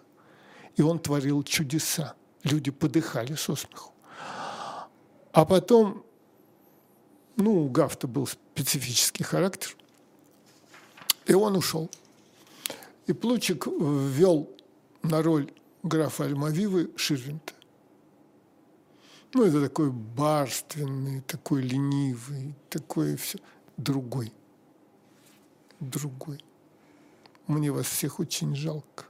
И 0.77 0.81
он 0.81 0.97
творил 0.97 1.43
чудеса. 1.43 2.15
Люди 2.43 2.71
подыхали 2.71 3.35
со 3.35 3.57
смеху. 3.57 3.90
А 5.31 5.45
потом, 5.45 6.03
ну, 7.37 7.65
у 7.65 7.69
Гафта 7.69 8.07
был 8.07 8.27
специфический 8.27 9.23
характер, 9.23 9.75
и 11.25 11.33
он 11.33 11.55
ушел. 11.55 11.89
И 13.07 13.13
Плучик 13.13 13.67
ввел 13.67 14.49
на 15.03 15.21
роль 15.21 15.51
графа 15.83 16.25
Альмавивы 16.25 16.91
Ширвинта. 16.95 17.53
Ну, 19.33 19.45
это 19.45 19.61
такой 19.61 19.91
барственный, 19.91 21.21
такой 21.21 21.61
ленивый, 21.61 22.53
такой 22.69 23.15
все. 23.15 23.39
Другой. 23.77 24.33
Другой. 25.79 26.43
Мне 27.47 27.71
вас 27.71 27.87
всех 27.87 28.19
очень 28.19 28.55
жалко. 28.55 29.05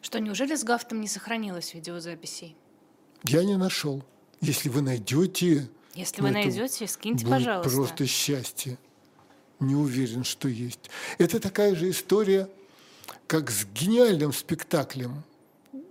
Что, 0.00 0.18
неужели 0.20 0.54
с 0.56 0.64
Гафтом 0.64 1.00
не 1.00 1.08
сохранилось 1.08 1.74
видеозаписей? 1.74 2.56
Я 3.24 3.44
не 3.44 3.56
нашел. 3.56 4.02
Если 4.40 4.68
вы 4.68 4.82
найдете... 4.82 5.68
Если 5.94 6.22
вы 6.22 6.30
найдете, 6.30 6.86
скиньте, 6.86 7.24
будет 7.24 7.38
пожалуйста. 7.38 7.70
просто 7.70 8.06
счастье. 8.06 8.78
Не 9.58 9.74
уверен, 9.74 10.22
что 10.22 10.48
есть. 10.48 10.90
Это 11.18 11.40
такая 11.40 11.74
же 11.74 11.90
история, 11.90 12.48
как 13.26 13.50
с 13.50 13.64
гениальным 13.64 14.32
спектаклем 14.32 15.24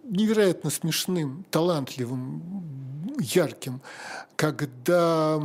невероятно 0.10 0.70
смешным, 0.70 1.45
талантливым, 1.52 3.14
ярким, 3.20 3.82
когда 4.36 5.38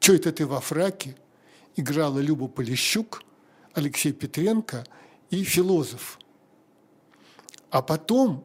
«Чё 0.00 0.14
это 0.14 0.32
ты 0.32 0.46
во 0.46 0.60
фраке?» 0.60 1.16
играла 1.76 2.18
Люба 2.18 2.48
Полищук, 2.48 3.22
Алексей 3.74 4.12
Петренко 4.12 4.84
и 5.30 5.44
философ. 5.44 6.18
А 7.70 7.82
потом 7.82 8.44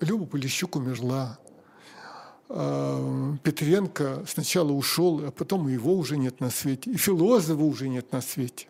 Люба 0.00 0.26
Полищук 0.26 0.76
умерла. 0.76 1.38
А, 2.52 3.36
Петренко 3.44 4.24
сначала 4.26 4.72
ушел, 4.72 5.24
а 5.24 5.30
потом 5.30 5.68
его 5.68 5.94
уже 5.94 6.16
нет 6.16 6.40
на 6.40 6.50
свете. 6.50 6.90
И 6.90 6.96
философа 6.96 7.62
уже 7.62 7.88
нет 7.88 8.10
на 8.10 8.20
свете. 8.20 8.66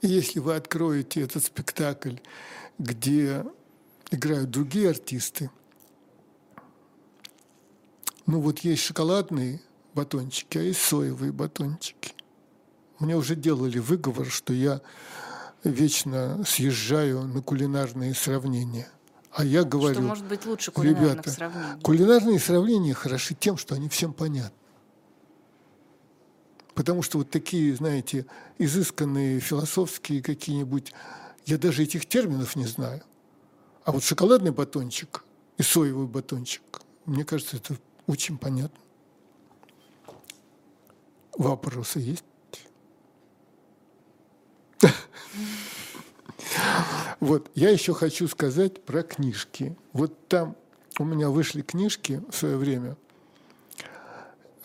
И 0.00 0.08
если 0.08 0.40
вы 0.40 0.54
откроете 0.54 1.20
этот 1.20 1.44
спектакль, 1.44 2.16
где 2.78 3.44
играют 4.10 4.50
другие 4.50 4.88
артисты. 4.88 5.50
Ну 8.26 8.40
вот 8.40 8.60
есть 8.60 8.82
шоколадные 8.84 9.60
батончики, 9.94 10.56
а 10.56 10.62
есть 10.62 10.80
соевые 10.80 11.32
батончики. 11.32 12.14
Мне 12.98 13.16
уже 13.16 13.36
делали 13.36 13.78
выговор, 13.78 14.26
что 14.26 14.54
я 14.54 14.80
вечно 15.62 16.42
съезжаю 16.46 17.24
на 17.24 17.42
кулинарные 17.42 18.14
сравнения. 18.14 18.88
А 19.32 19.44
я 19.44 19.62
говорю, 19.62 19.94
что 19.94 20.02
может 20.02 20.24
быть 20.24 20.44
лучше 20.44 20.72
кулинарных 20.72 21.12
ребята, 21.12 21.30
сравнений? 21.30 21.80
кулинарные 21.82 22.38
сравнения 22.40 22.94
хороши 22.94 23.34
тем, 23.34 23.56
что 23.56 23.74
они 23.74 23.88
всем 23.88 24.12
понятны. 24.12 24.56
Потому 26.74 27.02
что 27.02 27.18
вот 27.18 27.30
такие, 27.30 27.74
знаете, 27.74 28.26
изысканные 28.58 29.38
философские 29.38 30.22
какие-нибудь, 30.22 30.92
я 31.46 31.58
даже 31.58 31.82
этих 31.82 32.06
терминов 32.06 32.56
не 32.56 32.66
знаю. 32.66 33.02
А 33.84 33.92
вот 33.92 34.02
шоколадный 34.02 34.50
батончик 34.50 35.24
и 35.58 35.62
соевый 35.62 36.06
батончик, 36.06 36.62
мне 37.06 37.24
кажется, 37.24 37.56
это 37.56 37.76
очень 38.06 38.36
понятно. 38.36 38.78
Вопросы 41.36 42.00
есть? 42.00 42.24
Вот, 47.20 47.50
я 47.54 47.70
еще 47.70 47.92
хочу 47.94 48.26
сказать 48.28 48.82
про 48.82 49.02
книжки. 49.02 49.76
Вот 49.92 50.28
там 50.28 50.56
у 50.98 51.04
меня 51.04 51.28
вышли 51.28 51.62
книжки 51.62 52.22
в 52.30 52.34
свое 52.34 52.56
время. 52.56 52.96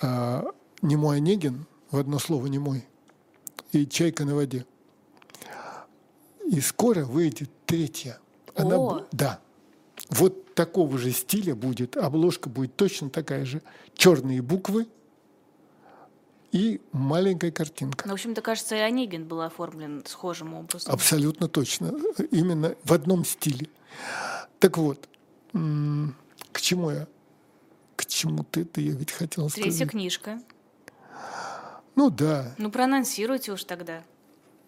А, 0.02 0.46
«Немой 0.82 1.18
Онегин», 1.18 1.66
в 1.92 1.98
одно 1.98 2.18
слово 2.20 2.48
«немой», 2.48 2.86
и 3.72 3.86
«Чайка 3.86 4.26
на 4.26 4.36
воде». 4.36 4.66
И 6.46 6.62
скоро 6.62 7.06
выйдет 7.06 7.50
третья 7.66 8.20
она, 8.56 8.78
О. 8.78 9.08
да. 9.12 9.40
Вот 10.10 10.54
такого 10.54 10.98
же 10.98 11.12
стиля 11.12 11.56
будет, 11.56 11.98
обложка 11.98 12.50
будет 12.50 12.76
точно 12.76 13.10
такая 13.10 13.46
же. 13.46 13.62
Черные 13.96 14.42
буквы 14.42 14.88
и 16.52 16.82
маленькая 16.92 17.52
картинка. 17.52 18.06
Ну, 18.06 18.12
в 18.12 18.14
общем-то, 18.16 18.42
кажется, 18.42 18.76
и 18.76 18.80
Онегин 18.80 19.28
был 19.28 19.42
оформлен 19.42 20.04
схожим 20.06 20.54
образом. 20.54 20.94
Абсолютно 20.94 21.48
точно. 21.48 21.94
Именно 22.32 22.76
в 22.84 22.94
одном 22.94 23.26
стиле. 23.26 23.70
Так 24.60 24.78
вот, 24.78 25.08
к 25.54 26.62
чему 26.62 26.92
я? 26.92 27.08
К 27.96 28.06
чему-то 28.06 28.62
это 28.62 28.82
я 28.82 28.92
ведь 28.92 29.12
хотел 29.12 29.50
сказать. 29.50 29.70
Третья 29.70 29.88
книжка. 29.88 30.42
Ну 31.96 32.10
да. 32.10 32.54
Ну 32.58 32.70
проанонсируйте 32.72 33.54
уж 33.54 33.64
тогда. 33.64 34.04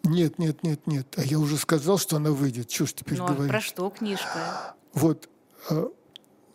Нет, 0.04 0.40
нет, 0.40 0.64
нет, 0.64 0.88
нет. 0.88 1.08
А 1.18 1.24
я 1.24 1.38
уже 1.38 1.58
сказал, 1.58 1.98
что 1.98 2.16
она 2.16 2.32
выйдет. 2.32 2.70
Чего 2.70 2.88
ж 2.88 2.94
теперь 2.94 3.18
ну, 3.18 3.28
говорить? 3.28 3.50
А 3.50 3.54
про 3.54 3.62
что 3.62 3.90
книжка? 3.90 4.76
Вот, 4.94 5.30
э, 5.70 5.88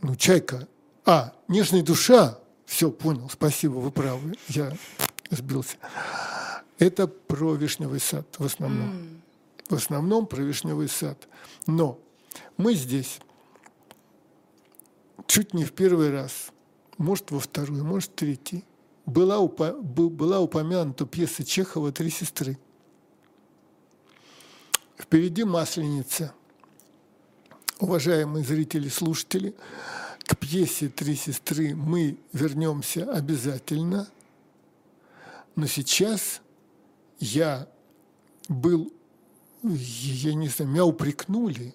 ну, 0.01 0.17
«Чайка». 0.17 0.67
А, 1.05 1.35
«Нежная 1.49 1.83
душа» 1.83 2.39
все, 2.73 2.91
понял, 2.91 3.29
спасибо, 3.31 3.75
вы 3.75 3.91
правы, 3.91 4.35
я 4.49 4.73
сбился. 5.37 5.77
Это 6.79 7.07
про 7.07 7.55
вишневый 7.55 8.01
сад 8.01 8.27
в 8.39 8.45
основном. 8.45 8.91
Mm. 8.91 9.21
В 9.69 9.75
основном 9.75 10.27
про 10.27 10.43
вишневый 10.43 10.89
сад. 10.89 11.29
Но 11.67 11.99
мы 12.57 12.75
здесь 12.75 13.21
чуть 15.27 15.55
не 15.55 15.65
в 15.65 15.73
первый 15.73 16.11
раз, 16.11 16.53
может, 16.99 17.31
во 17.31 17.41
второй, 17.41 17.83
может, 17.83 18.11
в 18.11 18.15
третий, 18.15 18.65
была, 19.07 19.39
упо, 19.39 19.73
была 19.73 20.41
упомянута 20.41 21.07
пьеса 21.07 21.45
Чехова 21.45 21.93
«Три 21.93 22.11
сестры». 22.11 22.59
Впереди 24.99 25.45
Масленица. 25.45 26.35
Уважаемые 27.81 28.45
зрители, 28.45 28.89
слушатели, 28.89 29.55
к 30.25 30.37
пьесе 30.37 30.89
«Три 30.89 31.17
сестры» 31.17 31.75
мы 31.75 32.17
вернемся 32.33 33.11
обязательно. 33.13 34.09
Но 35.55 35.67
сейчас 35.67 36.41
я 37.19 37.69
был, 38.49 38.93
я 39.63 40.35
не 40.35 40.49
знаю, 40.49 40.71
меня 40.71 40.85
упрекнули, 40.85 41.75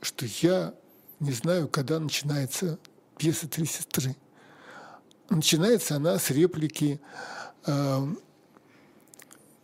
что 0.00 0.26
я 0.42 0.74
не 1.18 1.32
знаю, 1.32 1.68
когда 1.68 1.98
начинается 1.98 2.78
пьеса 3.16 3.48
«Три 3.48 3.66
сестры». 3.66 4.16
Начинается 5.30 5.96
она 5.96 6.18
с 6.18 6.30
реплики 6.30 7.00
э, 7.66 8.06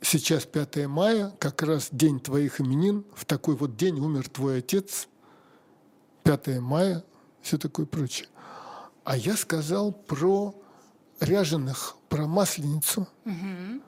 «Сейчас 0.01 0.47
5 0.47 0.87
мая, 0.87 1.31
как 1.39 1.63
раз 1.63 1.89
день 1.93 2.19
твоих 2.19 2.61
именин, 2.61 3.05
в 3.15 3.25
такой 3.25 3.55
вот 3.55 3.77
день 3.77 4.01
умер 4.01 4.29
твой 4.29 4.59
отец, 4.59 5.09
5 6.25 6.59
мая, 6.61 7.05
все 7.43 7.59
такое 7.59 7.87
прочее». 7.87 8.29
А 9.05 9.17
я 9.17 9.37
сказал 9.37 9.93
про 9.93 10.55
ряженых, 11.21 11.97
про 12.13 12.27
масленицу. 12.27 13.09
Угу. 13.25 13.81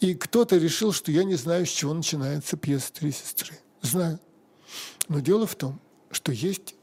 И 0.00 0.14
кто-то 0.14 0.58
решил, 0.58 0.92
что 0.92 1.10
я 1.10 1.24
не 1.24 1.34
знаю, 1.34 1.64
с 1.64 1.70
чего 1.70 1.94
начинается 1.94 2.58
пьеса 2.58 2.92
«Три 2.92 3.10
сестры». 3.10 3.58
Знаю. 3.80 4.20
Но 5.08 5.20
дело 5.20 5.46
в 5.46 5.54
том, 5.54 5.80
что 6.10 6.30
есть, 6.30 6.74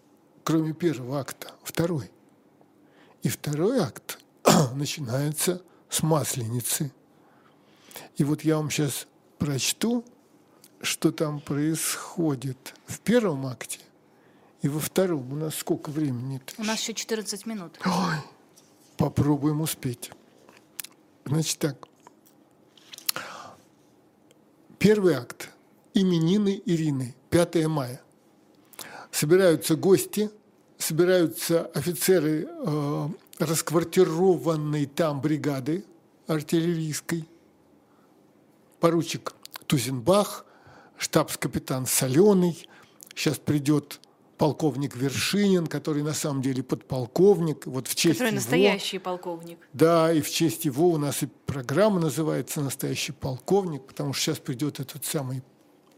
кроме 0.43 0.73
первого 0.73 1.19
акта, 1.19 1.51
второй. 1.61 2.09
И 3.21 3.29
второй 3.29 3.79
акт 3.79 4.17
начинается 4.73 5.61
с 5.87 6.01
Масленицы. 6.01 6.91
И 8.15 8.23
вот 8.23 8.41
я 8.41 8.57
вам 8.57 8.71
сейчас 8.71 9.05
прочту, 9.37 10.03
что 10.81 11.11
там 11.11 11.41
происходит 11.41 12.73
в 12.87 12.99
первом 13.01 13.45
акте 13.45 13.81
и 14.63 14.67
во 14.67 14.79
втором. 14.79 15.31
У 15.31 15.35
нас 15.35 15.53
сколько 15.53 15.91
времени? 15.91 16.41
У 16.57 16.63
нас 16.63 16.81
еще 16.81 16.95
14 16.95 17.45
минут. 17.45 17.77
Ой, 17.85 18.15
попробуем 18.97 19.61
успеть. 19.61 20.11
Значит 21.25 21.59
так. 21.59 21.87
Первый 24.79 25.13
акт. 25.13 25.49
Именины 25.93 26.61
Ирины. 26.65 27.15
5 27.29 27.67
мая. 27.67 28.01
Собираются 29.11 29.75
гости– 29.75 30.29
собираются 30.77 31.65
офицеры 31.73 32.47
э, 32.47 33.09
расквартированной 33.39 34.85
там 34.85 35.21
бригады 35.21 35.85
артиллерийской, 36.27 37.27
поручик 38.79 39.33
Тузенбах, 39.65 40.45
штабс-капитан 40.97 41.85
Соленый, 41.85 42.67
сейчас 43.15 43.37
придет 43.37 43.99
полковник 44.37 44.95
Вершинин, 44.95 45.67
который 45.67 46.03
на 46.03 46.13
самом 46.13 46.41
деле 46.41 46.63
подполковник. 46.63 47.65
Вот 47.65 47.87
в 47.87 47.95
честь 47.95 48.19
который 48.19 48.27
его, 48.27 48.35
настоящий 48.35 48.99
полковник. 48.99 49.59
Да, 49.73 50.13
и 50.13 50.21
в 50.21 50.29
честь 50.29 50.65
его 50.65 50.89
у 50.89 50.97
нас 50.97 51.23
и 51.23 51.27
программа 51.45 51.99
называется 51.99 52.61
«Настоящий 52.61 53.11
полковник», 53.11 53.83
потому 53.83 54.13
что 54.13 54.23
сейчас 54.23 54.39
придет 54.39 54.79
этот 54.79 55.05
самый 55.05 55.43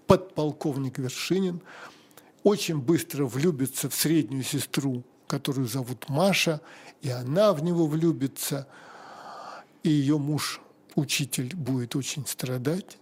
подполковник 0.08 0.98
Вершинин– 0.98 1.62
очень 2.44 2.80
быстро 2.80 3.26
влюбится 3.26 3.90
в 3.90 3.96
среднюю 3.96 4.44
сестру, 4.44 5.04
которую 5.28 5.68
зовут 5.68 6.10
Маша, 6.10 6.62
и 7.02 7.10
она 7.10 7.54
в 7.54 7.64
него 7.64 7.86
влюбится, 7.86 8.68
и 9.84 9.90
ее 9.90 10.18
муж, 10.18 10.62
учитель, 10.96 11.56
будет 11.56 11.96
очень 11.96 12.26
страдать 12.26 12.98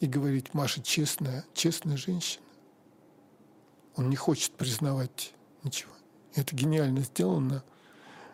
и 0.00 0.06
говорить, 0.06 0.54
Маша 0.54 0.82
честная, 0.82 1.44
честная 1.54 1.96
женщина. 1.96 2.44
Он 4.00 4.10
не 4.10 4.16
хочет 4.16 4.52
признавать 4.52 5.34
ничего. 5.62 5.92
Это 6.34 6.56
гениально 6.56 7.02
сделано. 7.02 7.62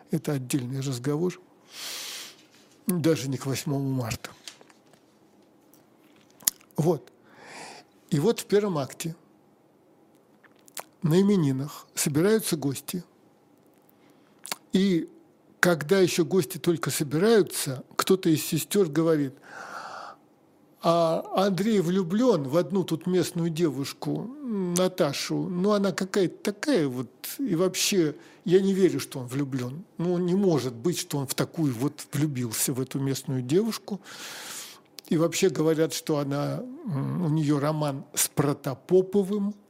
Это 0.09 0.31
отдельный 0.31 0.79
разговор. 0.79 1.39
Даже 2.87 3.27
не 3.27 3.37
к 3.37 3.45
8 3.45 3.77
марта. 3.77 4.31
Вот. 6.77 7.11
И 8.09 8.19
вот 8.19 8.39
в 8.39 8.45
первом 8.45 8.77
акте– 8.77 9.15
на 11.01 11.21
именинах 11.21 11.87
собираются 11.95 12.57
гости. 12.57 13.03
И 14.73 15.09
когда 15.59 15.99
еще 15.99 16.23
гости 16.23 16.57
только 16.57 16.91
собираются, 16.91 17.83
кто-то 17.95 18.29
из 18.29 18.43
сестер 18.43 18.87
говорит, 18.87 19.33
а 20.81 21.25
Андрей 21.35 21.81
влюблен 21.81 22.43
в 22.43 22.57
одну 22.57 22.83
тут 22.83 23.07
местную 23.07 23.49
девушку, 23.49 24.29
Наташу. 24.77 25.47
Ну, 25.49 25.71
она 25.71 25.91
какая-то 25.91 26.51
такая 26.51 26.87
вот. 26.87 27.09
И 27.39 27.55
вообще, 27.55 28.15
я 28.45 28.59
не 28.61 28.73
верю, 28.73 28.99
что 28.99 29.19
он 29.19 29.27
влюблен. 29.27 29.83
Ну, 29.97 30.17
не 30.17 30.35
может 30.35 30.73
быть, 30.73 30.99
что 30.99 31.17
он 31.17 31.27
в 31.27 31.35
такую 31.35 31.73
вот 31.73 32.05
влюбился, 32.13 32.73
в 32.73 32.81
эту 32.81 32.99
местную 32.99 33.41
девушку. 33.41 34.01
И 35.09 35.17
вообще 35.17 35.49
говорят, 35.49 35.93
что 35.93 36.17
она, 36.17 36.63
у 36.85 37.29
нее 37.29 37.59
роман 37.59 38.03
с 38.13 38.27
Протопоповым– 38.27 39.55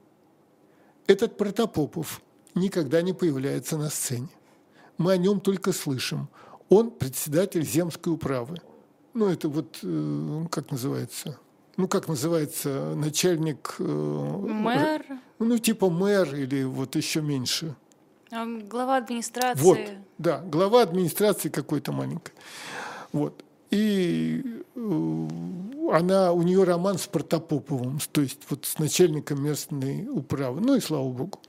этот 1.07 1.37
Протопопов 1.37 2.21
никогда 2.53 3.01
не 3.01 3.13
появляется 3.13 3.77
на 3.77 3.89
сцене. 3.89 4.27
Мы 4.97 5.13
о 5.13 5.17
нем 5.17 5.39
только 5.39 5.71
слышим. 5.71 6.27
Он 6.67 6.91
председатель 6.91 7.65
земской 7.65 8.11
управы. 8.11 8.57
Ну, 9.13 9.27
это 9.27 9.47
вот, 9.47 9.79
э, 9.83 10.45
как 10.51 10.69
называется? 10.69 11.39
Ну, 11.77 11.87
как 11.87 12.07
называется 12.07 12.95
начальник... 12.95 13.75
Э, 13.77 13.83
мэр? 13.83 15.05
Ну, 15.37 15.57
типа 15.59 15.91
мэр 15.91 16.35
или 16.35 16.63
вот 16.63 16.95
еще 16.95 17.21
меньше. 17.21 17.75
А 18.31 18.45
глава 18.45 18.97
администрации. 18.97 19.61
Вот, 19.61 19.79
да, 20.17 20.39
глава 20.39 20.81
администрации 20.81 21.49
какой-то 21.49 21.91
маленькой. 21.91 22.33
Вот. 23.13 23.43
И 23.69 24.63
э, 24.75 25.27
она, 25.93 26.31
у 26.31 26.41
нее 26.41 26.63
роман 26.63 26.97
с 26.97 27.05
Протопоповым, 27.05 27.99
то 28.11 28.21
есть 28.21 28.41
вот 28.49 28.65
с 28.65 28.79
начальником 28.79 29.43
местной 29.43 30.07
управы. 30.07 30.61
Ну 30.61 30.75
и 30.75 30.79
слава 30.79 31.09
богу. 31.09 31.39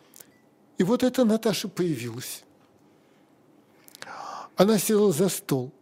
И 0.76 0.82
вот 0.82 1.02
эта 1.04 1.24
Наташа 1.24 1.68
появилась. 1.68 2.44
Она 4.56 4.78
села 4.78 5.10
за 5.10 5.30
стол. 5.30 5.72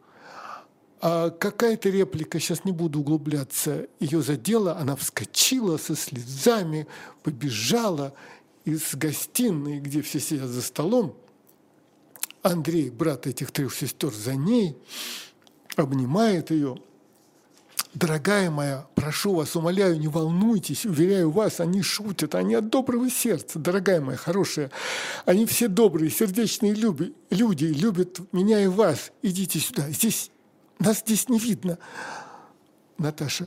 А 1.09 1.31
какая-то 1.31 1.89
реплика, 1.89 2.41
сейчас 2.41 2.65
не 2.65 2.73
буду 2.73 2.99
углубляться, 2.99 3.87
ее 4.01 4.23
задела, 4.23 4.77
она 4.77 4.97
вскочила 4.97 5.77
со 5.77 5.95
слезами, 5.95 6.89
побежала 7.23 8.13
из 8.65 8.97
гостиной, 8.97 9.79
где 9.79 10.03
все 10.03 10.19
сидят 10.19 10.49
за 10.49 10.63
столом. 10.63 11.17
Андрей, 12.43 12.91
брат 12.91 13.29
этих 13.29 13.53
трех 13.53 13.73
сестер, 13.73 14.13
за 14.13 14.35
ней– 14.35 14.77
обнимает 15.77 16.51
ее. 16.51 16.77
Дорогая 17.95 18.51
моя, 18.51 18.87
прошу 18.95 19.35
вас, 19.35 19.57
умоляю, 19.57 19.99
не 19.99 20.09
волнуйтесь, 20.09 20.85
уверяю 20.85 21.31
вас, 21.31 21.61
они 21.61 21.81
шутят, 21.83 22.35
они 22.35 22.55
от 22.55 22.69
доброго 22.69 23.09
сердца, 23.09 23.59
дорогая 23.59 24.03
моя, 24.03 24.19
хорошая. 24.19 24.71
Они 25.25 25.47
все 25.47 25.69
добрые, 25.69 26.11
сердечные 26.11 26.75
люди, 26.75 27.15
люди 27.31 27.65
любят 27.65 28.21
меня 28.33 28.63
и 28.63 28.67
вас. 28.67 29.13
Идите 29.23 29.61
сюда, 29.61 29.89
здесь, 29.91 30.31
нас 30.79 31.01
здесь 31.01 31.29
не 31.29 31.39
видно. 31.39 31.79
Наташа, 32.99 33.47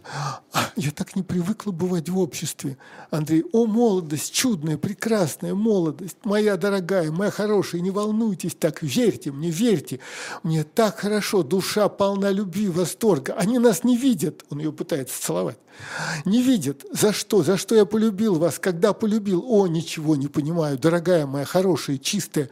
а, 0.53 0.71
я 0.75 0.91
так 0.91 1.15
не 1.15 1.23
привыкла 1.23 1.71
бывать 1.71 2.07
в 2.07 2.19
обществе. 2.19 2.77
Андрей, 3.09 3.43
о, 3.51 3.65
молодость, 3.65 4.32
чудная, 4.32 4.77
прекрасная 4.77 5.55
молодость, 5.55 6.17
моя 6.23 6.55
дорогая, 6.55 7.11
моя 7.11 7.32
хорошая, 7.32 7.82
не 7.82 7.89
волнуйтесь 7.89 8.53
так, 8.53 8.84
верьте 8.84 9.32
мне, 9.32 9.49
верьте. 9.49 9.99
Мне 10.43 10.63
так 10.63 10.99
хорошо, 10.99 11.41
душа 11.41 11.89
полна 11.89 12.30
любви, 12.30 12.67
восторга. 12.67 13.34
Они 13.34 13.57
нас 13.57 13.84
не 13.84 13.97
видят. 13.97 14.45
Он 14.51 14.59
ее 14.59 14.71
пытается 14.71 15.19
целовать. 15.19 15.57
Не 16.25 16.43
видят. 16.43 16.86
За 16.91 17.11
что? 17.11 17.41
За 17.41 17.57
что 17.57 17.73
я 17.73 17.86
полюбил 17.86 18.36
вас? 18.36 18.59
Когда 18.59 18.93
полюбил? 18.93 19.43
О, 19.47 19.65
ничего 19.65 20.15
не 20.15 20.27
понимаю, 20.27 20.77
дорогая 20.77 21.25
моя 21.25 21.45
хорошая, 21.45 21.97
чистая. 21.97 22.49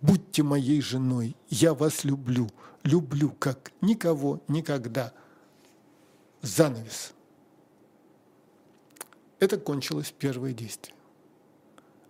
Будьте 0.00 0.42
моей 0.42 0.80
женой. 0.80 1.36
Я 1.48 1.72
вас 1.74 2.02
люблю. 2.02 2.50
Люблю, 2.84 3.30
как 3.38 3.72
никого 3.80 4.40
никогда 4.48 5.12
занавес. 6.40 7.12
Это 9.38 9.58
кончилось 9.58 10.12
первое 10.16 10.52
действие. 10.52 10.94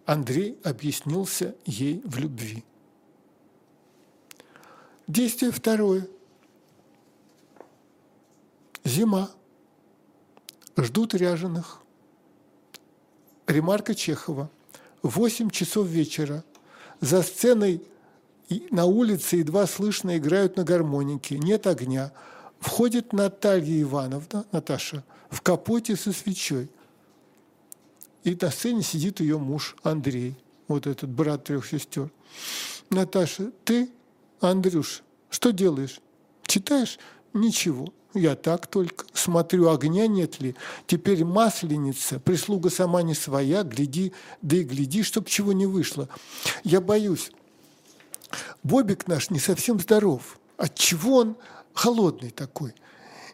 Андрей 0.04 0.58
объяснился 0.64 1.54
ей 1.64 2.02
в 2.04 2.18
любви. 2.18 2.64
Действие 5.06 5.52
второе. 5.52 6.08
Зима. 8.84 9.30
Ждут 10.76 11.14
ряженых. 11.14 11.80
Ремарка 13.46 13.94
Чехова. 13.94 14.50
Восемь 15.02 15.50
часов 15.50 15.86
вечера. 15.86 16.44
За 17.00 17.22
сценой 17.22 17.82
на 18.70 18.84
улице 18.86 19.36
едва 19.36 19.66
слышно 19.66 20.16
играют 20.18 20.57
на 20.57 20.64
гармонике. 20.64 21.38
Нет 21.38 21.66
огня. 21.66 22.12
Входит 22.61 23.12
Наталья 23.12 23.82
Ивановна, 23.82 24.44
Наташа, 24.53 25.05
в 25.30 25.40
капоте 25.42 25.96
со 25.96 26.12
свечой. 26.12 26.68
И 28.24 28.36
на 28.40 28.50
сцене 28.50 28.82
сидит 28.82 29.20
ее 29.20 29.38
муж 29.38 29.76
Андрей, 29.82 30.36
вот 30.68 30.86
этот 30.86 31.11
брат 31.11 31.44
трех 31.44 31.66
сестер. 31.66 32.11
Наташа, 32.90 33.50
ты, 33.64 33.90
Андрюш, 34.40 35.03
что 35.30 35.50
делаешь? 35.50 36.00
Читаешь? 36.46 36.98
Ничего. 37.32 37.92
Я 38.14 38.36
так 38.36 38.66
только 38.66 39.07
смотрю, 39.14 39.70
огня 39.70 40.07
нет 40.07 40.40
ли. 40.40 40.55
Теперь 40.86 41.24
масленица, 41.24 42.20
прислуга 42.20 42.68
сама 42.68 43.03
не 43.03 43.14
своя, 43.14 43.62
гляди, 43.62 44.12
да 44.42 44.57
и 44.57 44.64
гляди, 44.64 45.03
чтоб 45.03 45.26
чего 45.26 45.53
не 45.53 45.66
вышло. 45.66 46.09
Я 46.62 46.80
боюсь. 46.80 47.32
Бобик 48.62 49.08
наш 49.08 49.30
не 49.30 49.38
совсем 49.38 49.80
здоров. 49.80 50.38
Отчего 50.56 51.16
он 51.18 51.36
холодный 51.72 52.30
такой? 52.30 52.74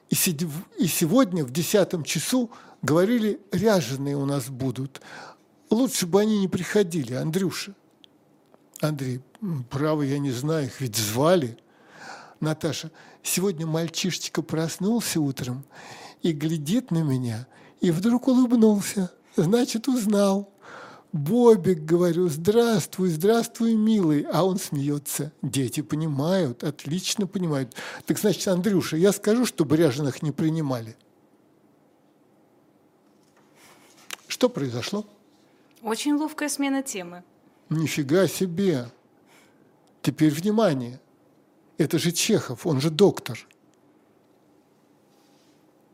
И, 0.09 0.14
сегодня 0.14 1.45
в 1.45 1.51
десятом 1.51 2.03
часу 2.03 2.51
говорили, 2.81 3.41
ряженые 3.53 4.16
у 4.16 4.24
нас 4.24 4.49
будут. 4.49 5.03
Лучше 5.68 6.07
бы 6.07 6.22
они 6.22 6.41
не 6.41 6.49
приходили, 6.49 7.12
Андрюша. 7.12 7.74
Андрей, 8.81 9.20
право, 9.68 10.03
я 10.03 10.18
не 10.18 10.31
знаю, 10.31 10.66
их 10.66 10.81
ведь 10.81 10.97
звали. 10.97 11.59
Наташа, 12.41 12.91
сегодня 13.22 13.66
мальчишечка 13.66 14.41
проснулся 14.41 15.20
утром 15.20 15.64
и 16.22 16.33
глядит 16.33 16.91
на 16.91 17.03
меня, 17.03 17.47
и 17.81 17.91
вдруг 17.91 18.29
улыбнулся. 18.29 19.12
Значит, 19.37 19.89
узнал. 19.89 20.51
Бобик, 21.13 21.85
говорю, 21.85 22.29
здравствуй, 22.29 23.09
здравствуй, 23.09 23.75
милый. 23.75 24.27
А 24.31 24.45
он 24.45 24.59
смеется. 24.59 25.33
Дети 25.41 25.81
понимают, 25.81 26.63
отлично 26.63 27.27
понимают. 27.27 27.75
Так 28.05 28.19
значит, 28.19 28.47
Андрюша, 28.47 28.97
я 28.97 29.13
скажу, 29.13 29.47
чтобы 29.47 29.77
ряженых 29.77 30.23
не 30.23 30.33
принимали. 30.33 30.97
Что 34.27 34.51
произошло? 34.51 35.07
Очень 35.83 36.15
ловкая 36.15 36.51
смена 36.51 36.83
темы. 36.83 37.25
Нифига 37.71 38.27
себе. 38.27 38.91
Теперь 40.03 40.33
внимание. 40.33 41.01
Это 41.79 41.99
же 41.99 42.13
Чехов, 42.13 42.67
он 42.67 42.81
же 42.81 42.91
доктор. 42.91 43.39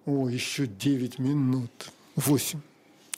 О, 0.07 0.29
еще 0.29 0.67
9 0.67 1.19
минут. 1.19 1.93
8. 2.17 2.61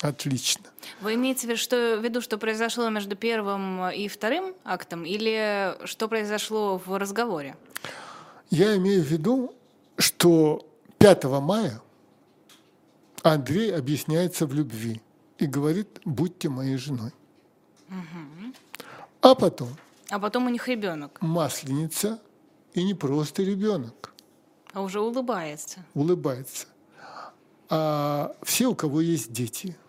Отлично. 0.03 0.67
Вы 1.01 1.15
имеете 1.15 1.47
в 1.47 1.51
виду, 1.51 1.57
что, 1.57 1.97
в 1.99 2.05
виду, 2.05 2.21
что 2.21 2.37
произошло 2.37 2.89
между 2.91 3.17
первым 3.17 3.89
и 3.91 4.09
вторым 4.09 4.55
актом, 4.65 5.05
или 5.05 5.75
что 5.87 6.09
произошло 6.09 6.79
в 6.85 6.99
разговоре? 6.99 7.57
Я 8.51 8.77
имею 8.77 9.03
в 9.03 9.07
виду, 9.07 9.55
что 9.97 10.69
5 10.99 11.25
мая 11.25 11.81
Андрей 13.23 13.75
объясняется 13.75 14.47
в 14.47 14.53
любви 14.53 15.01
и 15.39 15.47
говорит, 15.47 16.01
будьте 16.05 16.51
моей 16.51 16.77
женой. 16.77 17.13
Угу. 17.89 18.53
А 19.23 19.35
потом? 19.35 19.69
А 20.11 20.19
потом 20.19 20.47
у 20.47 20.51
них 20.51 20.69
ребенок. 20.69 21.21
Масленица 21.23 22.21
и 22.75 22.85
не 22.85 22.93
просто 22.93 23.43
ребенок. 23.43 24.13
А 24.75 24.83
уже 24.83 25.01
улыбается. 25.01 25.83
Улыбается. 25.95 26.67
А 27.71 28.37
все, 28.43 28.67
у 28.67 28.75
кого 28.75 29.01
есть 29.01 29.33
дети– 29.33 29.75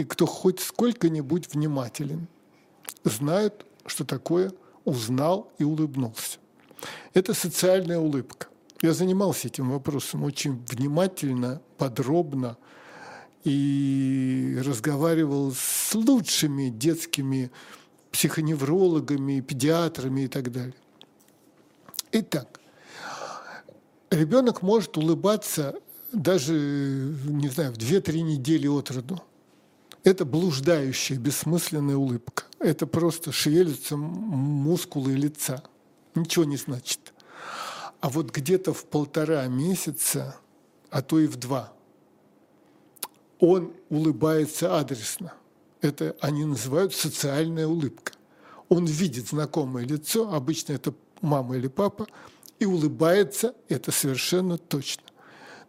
и 0.00 0.04
кто 0.04 0.24
хоть 0.24 0.60
сколько-нибудь 0.60 1.52
внимателен, 1.52 2.26
знают, 3.04 3.66
что 3.84 4.04
такое 4.04 4.52
узнал 4.84 5.52
и 5.58 5.64
улыбнулся. 5.64 6.38
Это 7.12 7.34
социальная 7.34 7.98
улыбка. 7.98 8.48
Я 8.80 8.94
занимался 8.94 9.48
этим 9.48 9.70
вопросом 9.70 10.24
очень 10.24 10.64
внимательно, 10.66 11.60
подробно 11.76 12.56
и 13.44 14.58
разговаривал 14.64 15.52
с 15.52 15.94
лучшими 15.94 16.70
детскими 16.70 17.50
психоневрологами, 18.10 19.40
педиатрами 19.40 20.22
и 20.22 20.28
так 20.28 20.50
далее. 20.50 20.74
Итак, 22.12 22.58
ребенок 24.10 24.62
может 24.62 24.96
улыбаться 24.96 25.74
даже, 26.12 26.54
не 27.24 27.48
знаю, 27.48 27.72
в 27.72 27.76
2-3 27.76 28.22
недели 28.22 28.66
от 28.66 28.90
роду. 28.90 29.20
Это 30.02 30.24
блуждающая, 30.24 31.18
бессмысленная 31.18 31.96
улыбка. 31.96 32.44
Это 32.58 32.86
просто 32.86 33.32
шевелятся 33.32 33.96
мускулы 33.96 35.12
лица. 35.12 35.62
Ничего 36.14 36.44
не 36.44 36.56
значит. 36.56 37.12
А 38.00 38.08
вот 38.08 38.30
где-то 38.30 38.72
в 38.72 38.86
полтора 38.86 39.46
месяца, 39.46 40.36
а 40.88 41.02
то 41.02 41.20
и 41.20 41.26
в 41.26 41.36
два, 41.36 41.72
он 43.38 43.74
улыбается 43.90 44.78
адресно. 44.78 45.34
Это 45.82 46.16
они 46.20 46.44
называют 46.46 46.94
социальная 46.94 47.66
улыбка. 47.66 48.12
Он 48.70 48.86
видит 48.86 49.28
знакомое 49.28 49.84
лицо, 49.84 50.32
обычно 50.32 50.72
это 50.72 50.94
мама 51.20 51.56
или 51.56 51.68
папа, 51.68 52.06
и 52.58 52.64
улыбается, 52.64 53.54
это 53.68 53.90
совершенно 53.92 54.56
точно. 54.56 55.04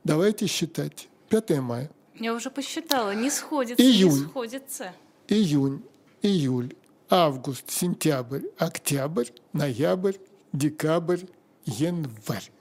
Давайте 0.04 0.48
считать. 0.48 1.10
5 1.30 1.60
мая– 1.60 1.90
я 2.22 2.34
уже 2.34 2.50
посчитала, 2.50 3.14
не 3.16 3.30
сходится, 3.30 3.84
июнь, 3.84 4.12
не 4.12 4.26
сходится. 4.26 4.94
Июнь, 5.28 5.84
июль, 6.22 6.76
август, 7.10 7.70
сентябрь, 7.70 8.46
октябрь, 8.58 9.30
ноябрь, 9.54 10.18
декабрь, 10.54 11.22
январь, 11.66 12.52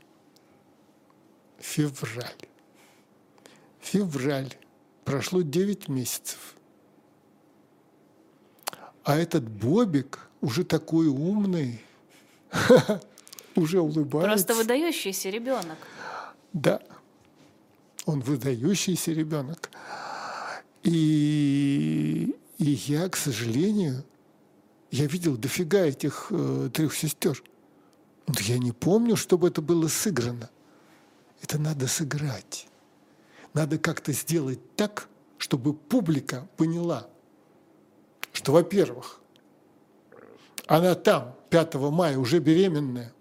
февраль. 1.59 2.49
Февраль. 3.81 4.55
Прошло 5.05 5.43
9 5.43 5.89
месяцев. 5.89 6.55
А 9.05 9.17
этот 9.17 9.49
Бобик 9.49 10.29
уже 10.41 10.65
такой 10.65 11.09
умный, 11.09 11.83
уже 13.57 13.81
улыбается. 13.81 14.47
Просто 14.47 14.55
выдающийся 14.55 15.31
ребенок. 15.31 15.79
Да 16.53 16.81
он 18.07 18.20
выдающийся 18.20 19.12
ребенок. 19.12 19.70
И, 20.82 22.36
и 22.59 22.64
я, 22.64 23.09
к 23.09 23.16
сожалению, 23.16 24.05
я 24.90 25.07
видел 25.07 25.36
дофига 25.36 25.80
этих 25.80 26.28
э, 26.30 26.70
трех 26.72 26.94
сестер. 26.94 27.42
Но 28.26 28.34
я 28.40 28.59
не 28.59 28.72
помню, 28.72 29.16
чтобы 29.16 29.48
это 29.48 29.61
было 29.61 29.88
сыграно. 29.88 30.51
Это 31.42 31.59
надо 31.59 31.86
сыграть. 31.86 32.66
Надо 33.55 33.78
как-то 33.78 34.12
сделать 34.12 34.61
так, 34.76 35.09
чтобы 35.38 35.74
публика 35.74 36.48
поняла, 36.57 37.09
что, 38.32 38.53
во-первых, 38.53 39.20
она 40.66 40.94
там 40.94 41.34
5 41.51 41.74
мая 41.74 42.18
уже 42.18 42.38
беременная, 42.38 43.12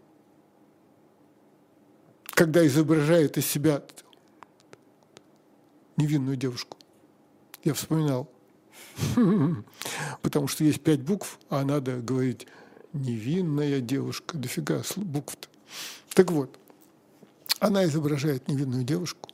когда 2.26 2.66
изображает 2.66 3.38
из 3.38 3.48
себя 3.48 3.82
невинную 6.00 6.38
девушку. 6.38 6.78
Я 7.64 7.74
вспоминал. 7.74 8.30
Потому 10.22 10.48
что 10.48 10.64
есть 10.64 10.82
пять 10.82 11.02
букв, 11.02 11.38
а 11.50 11.64
надо 11.64 11.98
говорить 11.98 12.48
невинная 12.94 13.82
девушка. 13.82 14.38
Дофига 14.38 14.82
букв-то. 14.96 15.48
Так 16.14 16.32
вот, 16.32 16.58
она 17.60 17.86
изображает 17.86 18.48
невинную 18.48 18.84
девушку. 18.84 19.30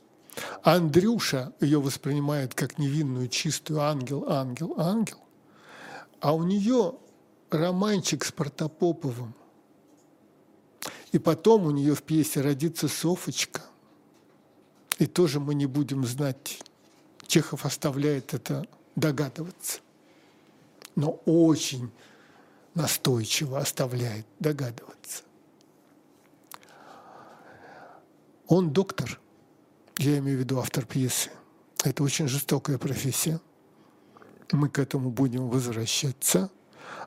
Андрюша 0.62 1.54
ее 1.60 1.80
воспринимает 1.80 2.54
как 2.54 2.78
невинную, 2.78 3.28
чистую 3.28 3.80
ангел, 3.80 4.28
ангел, 4.28 4.74
ангел. 4.76 5.18
А 6.20 6.34
у 6.34 6.42
нее 6.42 6.94
романчик 7.50 8.24
с 8.24 8.32
Протопоповым. 8.32 9.34
И 11.12 11.18
потом 11.18 11.66
у 11.66 11.70
нее 11.70 11.94
в 11.94 12.02
пьесе 12.02 12.40
родится 12.40 12.88
Софочка– 12.88 13.62
и 14.98 15.06
тоже 15.06 15.40
мы 15.40 15.54
не 15.54 15.66
будем 15.66 16.04
знать, 16.04 16.60
Чехов 17.26 17.66
оставляет 17.66 18.34
это 18.34 18.66
догадываться, 18.94 19.80
но 20.94 21.20
очень 21.26 21.90
настойчиво 22.74 23.58
оставляет 23.58 24.26
догадываться. 24.38 25.22
Он 28.46 28.72
доктор, 28.72 29.20
я 29.98 30.18
имею 30.18 30.38
в 30.38 30.40
виду 30.40 30.58
автор 30.58 30.86
пьесы. 30.86 31.30
Это 31.84 32.02
очень 32.02 32.28
жестокая 32.28 32.78
профессия. 32.78 33.40
Мы 34.52 34.68
к 34.68 34.78
этому 34.78 35.10
будем 35.10 35.48
возвращаться. 35.48 36.50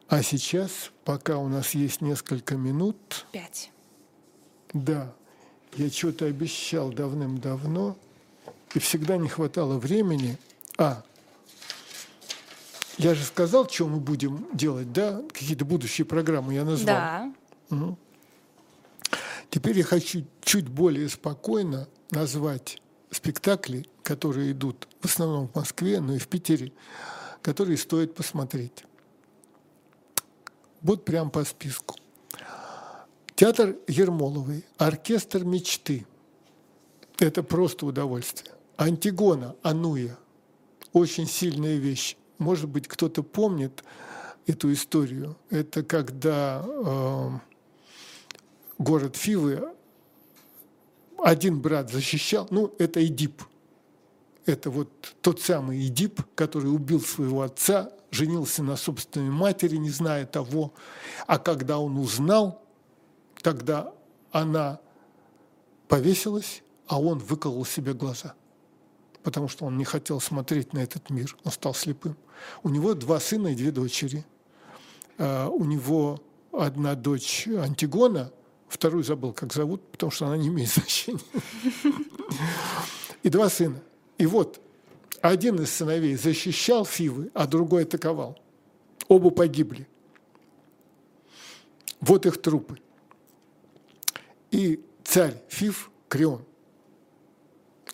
А 0.08 0.22
сейчас, 0.22 0.92
пока 1.06 1.38
у 1.38 1.48
нас 1.48 1.72
есть 1.76 2.02
несколько 2.02 2.56
минут... 2.58 3.26
Пять. 3.32 3.72
Да, 4.74 5.16
я 5.76 5.90
что-то 5.90 6.26
обещал 6.26 6.92
давным-давно, 6.92 7.98
и 8.74 8.80
всегда 8.80 9.18
не 9.18 9.30
хватало 9.30 9.78
времени. 9.78 10.38
А, 10.78 11.04
я 12.98 13.16
же 13.16 13.24
сказал, 13.24 13.70
что 13.70 13.88
мы 13.88 14.00
будем 14.00 14.48
делать, 14.54 14.92
да? 14.92 15.22
Какие-то 15.34 15.66
будущие 15.66 16.06
программы 16.06 16.54
я 16.54 16.66
назвал. 16.66 16.96
Да. 16.96 17.34
Угу. 17.70 17.98
Теперь 19.50 19.78
я 19.78 19.84
хочу 19.84 20.26
чуть 20.42 20.68
более 20.68 21.10
спокойно 21.10 21.88
назвать 22.12 22.82
спектакли, 23.10 23.88
которые 24.04 24.52
идут 24.52 24.88
в 25.02 25.06
основном 25.06 25.48
в 25.48 25.56
Москве, 25.56 26.00
но 26.00 26.16
и 26.16 26.20
в 26.20 26.28
Питере, 26.28 26.72
которые 27.42 27.78
стоит 27.78 28.14
посмотреть. 28.14 28.84
Вот 30.82 31.06
прям 31.06 31.30
по 31.30 31.44
списку. 31.44 31.96
Театр 33.40 33.78
Ермоловой, 33.88 34.66
оркестр 34.78 35.46
мечты. 35.46 36.06
Это 37.20 37.42
просто 37.42 37.86
удовольствие. 37.86 38.54
Антигона, 38.76 39.56
Ануя. 39.64 40.20
Очень 40.92 41.26
сильная 41.26 41.78
вещь. 41.78 42.18
Может 42.38 42.68
быть, 42.68 42.90
кто-то 42.90 43.24
помнит 43.24 43.86
эту 44.46 44.74
историю. 44.74 45.38
Это 45.50 45.84
когда 45.84 46.66
э, 46.68 47.30
город 48.78 49.16
Фивы 49.16 49.70
один 51.18 51.62
брат 51.62 51.90
защищал, 51.94 52.46
ну, 52.52 52.76
это 52.78 53.06
Эдип. 53.06 53.42
Это 54.46 54.70
вот 54.70 55.16
тот 55.22 55.40
самый 55.40 55.88
Эдип, 55.88 56.24
который 56.36 56.76
убил 56.76 57.00
своего 57.00 57.44
отца, 57.44 57.90
женился 58.12 58.64
на 58.64 58.76
собственной 58.76 59.30
матери, 59.30 59.78
не 59.78 59.92
зная 59.92 60.26
того. 60.26 60.74
А 61.26 61.40
когда 61.40 61.80
он 61.80 61.98
узнал, 61.98 62.66
тогда 63.42 63.94
она 64.32 64.80
повесилась, 65.88 66.62
а 66.88 67.02
он 67.02 67.20
выколол 67.20 67.66
себе 67.66 67.94
глаза, 67.94 68.34
потому 69.24 69.48
что 69.48 69.66
он 69.66 69.78
не 69.78 69.86
хотел 69.86 70.20
смотреть 70.20 70.74
на 70.74 70.80
этот 70.80 71.10
мир, 71.10 71.36
он 71.44 71.52
стал 71.52 71.74
слепым. 71.74 72.16
У 72.64 72.70
него 72.70 72.94
два 72.94 73.20
сына 73.20 73.50
и 73.50 73.56
две 73.56 73.72
дочери. 73.72 74.26
А, 75.18 75.50
у 75.50 75.66
него 75.66 76.22
одна 76.52 76.96
дочь 76.96 77.48
Антигона, 77.48 78.32
вторую 78.68 79.04
забыл, 79.04 79.34
как 79.34 79.54
зовут, 79.54 79.82
потому 79.92 80.12
что 80.12 80.28
она 80.28 80.38
не 80.38 80.48
имеет 80.48 80.70
значения. 80.74 81.20
И 83.24 83.30
два 83.30 83.50
сына. 83.50 83.82
И 84.18 84.26
вот 84.26 84.62
один 85.22 85.62
из 85.62 85.72
сыновей 85.72 86.16
защищал 86.16 86.86
Фивы, 86.86 87.32
а 87.34 87.48
другой 87.48 87.84
атаковал. 87.84 88.40
Оба 89.08 89.32
погибли. 89.32 89.88
Вот 92.00 92.26
их 92.26 92.42
трупы. 92.42 92.80
И 94.52 94.84
царь 95.04 95.36
Фив, 95.50 95.92
Крион, 96.08 96.44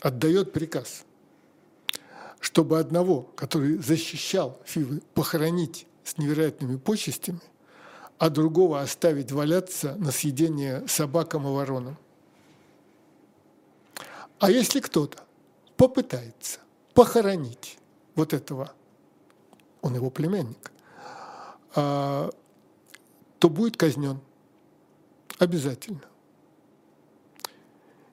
отдает 0.01 0.53
приказ, 0.53 1.05
чтобы 2.39 2.79
одного, 2.79 3.23
который 3.35 3.77
защищал 3.77 4.61
Фивы, 4.65 5.01
похоронить 5.13 5.87
с 6.03 6.17
невероятными 6.17 6.77
почестями, 6.77 7.41
а 8.17 8.29
другого 8.29 8.81
оставить 8.81 9.31
валяться 9.31 9.95
на 9.95 10.11
съедение 10.11 10.87
собакам 10.87 11.47
и 11.47 11.51
воронам. 11.51 11.97
А 14.39 14.51
если 14.51 14.79
кто-то 14.79 15.23
попытается 15.75 16.59
похоронить 16.93 17.77
вот 18.15 18.33
этого, 18.33 18.73
он 19.81 19.95
его 19.95 20.09
племянник, 20.09 20.71
а, 21.75 22.29
то 23.39 23.49
будет 23.49 23.75
казнен 23.75 24.19
обязательно. 25.39 26.01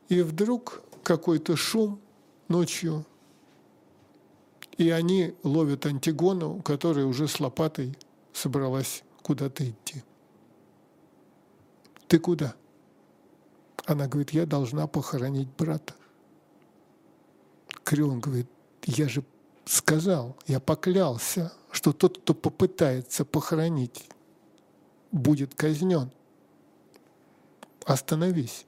И 0.08 0.20
вдруг 0.22 0.82
какой-то 1.02 1.56
шум 1.56 2.00
ночью, 2.48 3.04
и 4.76 4.90
они 4.90 5.34
ловят 5.42 5.86
Антигону, 5.86 6.62
которая 6.62 7.06
уже 7.06 7.28
с 7.28 7.40
лопатой 7.40 7.96
собралась 8.32 9.02
куда-то 9.22 9.68
идти. 9.68 10.02
Ты 12.08 12.18
куда? 12.18 12.54
Она 13.86 14.06
говорит, 14.06 14.30
я 14.30 14.46
должна 14.46 14.86
похоронить 14.86 15.48
брата. 15.56 15.94
Крион 17.84 18.20
говорит, 18.20 18.48
я 18.84 19.08
же 19.08 19.24
сказал, 19.64 20.36
я 20.46 20.60
поклялся, 20.60 21.52
что 21.70 21.92
тот, 21.92 22.18
кто 22.18 22.34
попытается 22.34 23.24
похоронить, 23.24 24.08
будет 25.10 25.54
казнен. 25.54 26.10
Остановись. 27.84 28.66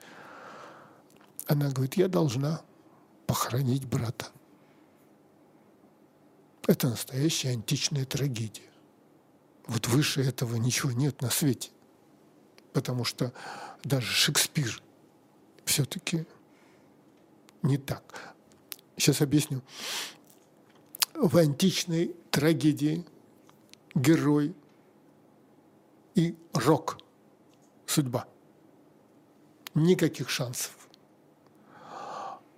Она 1.47 1.71
говорит, 1.71 1.97
я 1.97 2.09
должна 2.09 2.63
похоронить 3.27 3.87
брата. 3.87 4.27
Это 6.67 6.89
настоящая 6.89 7.51
античная 7.51 8.07
трагедия. 8.07 8.71
Вот 9.67 9.89
выше 9.89 10.23
этого 10.23 10.57
ничего 10.57 10.93
нет 10.93 11.21
на 11.21 11.31
свете. 11.31 11.71
Потому 12.73 13.05
что 13.05 13.33
даже 13.83 14.07
Шекспир 14.07 14.83
все-таки 15.65 16.27
не 17.63 17.77
так. 17.77 18.35
Сейчас 18.97 19.21
объясню. 19.21 19.63
В 21.15 21.37
античной 21.37 22.15
трагедии 22.31 23.05
герой 23.95 24.55
и 26.15 26.37
рок– 26.53 26.99
судьба. 27.87 28.27
Никаких 29.75 30.31
шансов. 30.31 30.84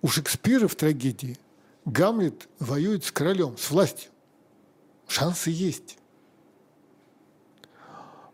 У 0.01 0.07
Шекспира 0.07 0.67
в 0.67 0.75
трагедии 0.75 1.37
Гамлет 1.85 2.47
воюет 2.59 3.05
с 3.05 3.11
королем, 3.11 3.57
с 3.57 3.71
властью. 3.71 4.11
Шансы 5.07 5.49
есть. 5.49 5.97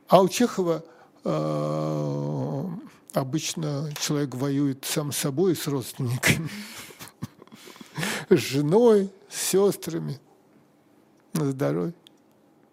А 0.07 0.21
у 0.21 0.27
Чехова 0.27 0.83
э, 1.23 2.65
обычно 3.13 3.91
человек 3.99 4.35
воюет 4.35 4.83
сам 4.85 5.11
с 5.11 5.17
собой 5.17 5.53
и 5.53 5.55
с 5.55 5.67
родственниками, 5.67 6.49
с 8.29 8.37
женой, 8.37 9.11
с 9.29 9.37
сестрами, 9.37 10.19
на 11.33 11.51
здоровье. 11.51 11.93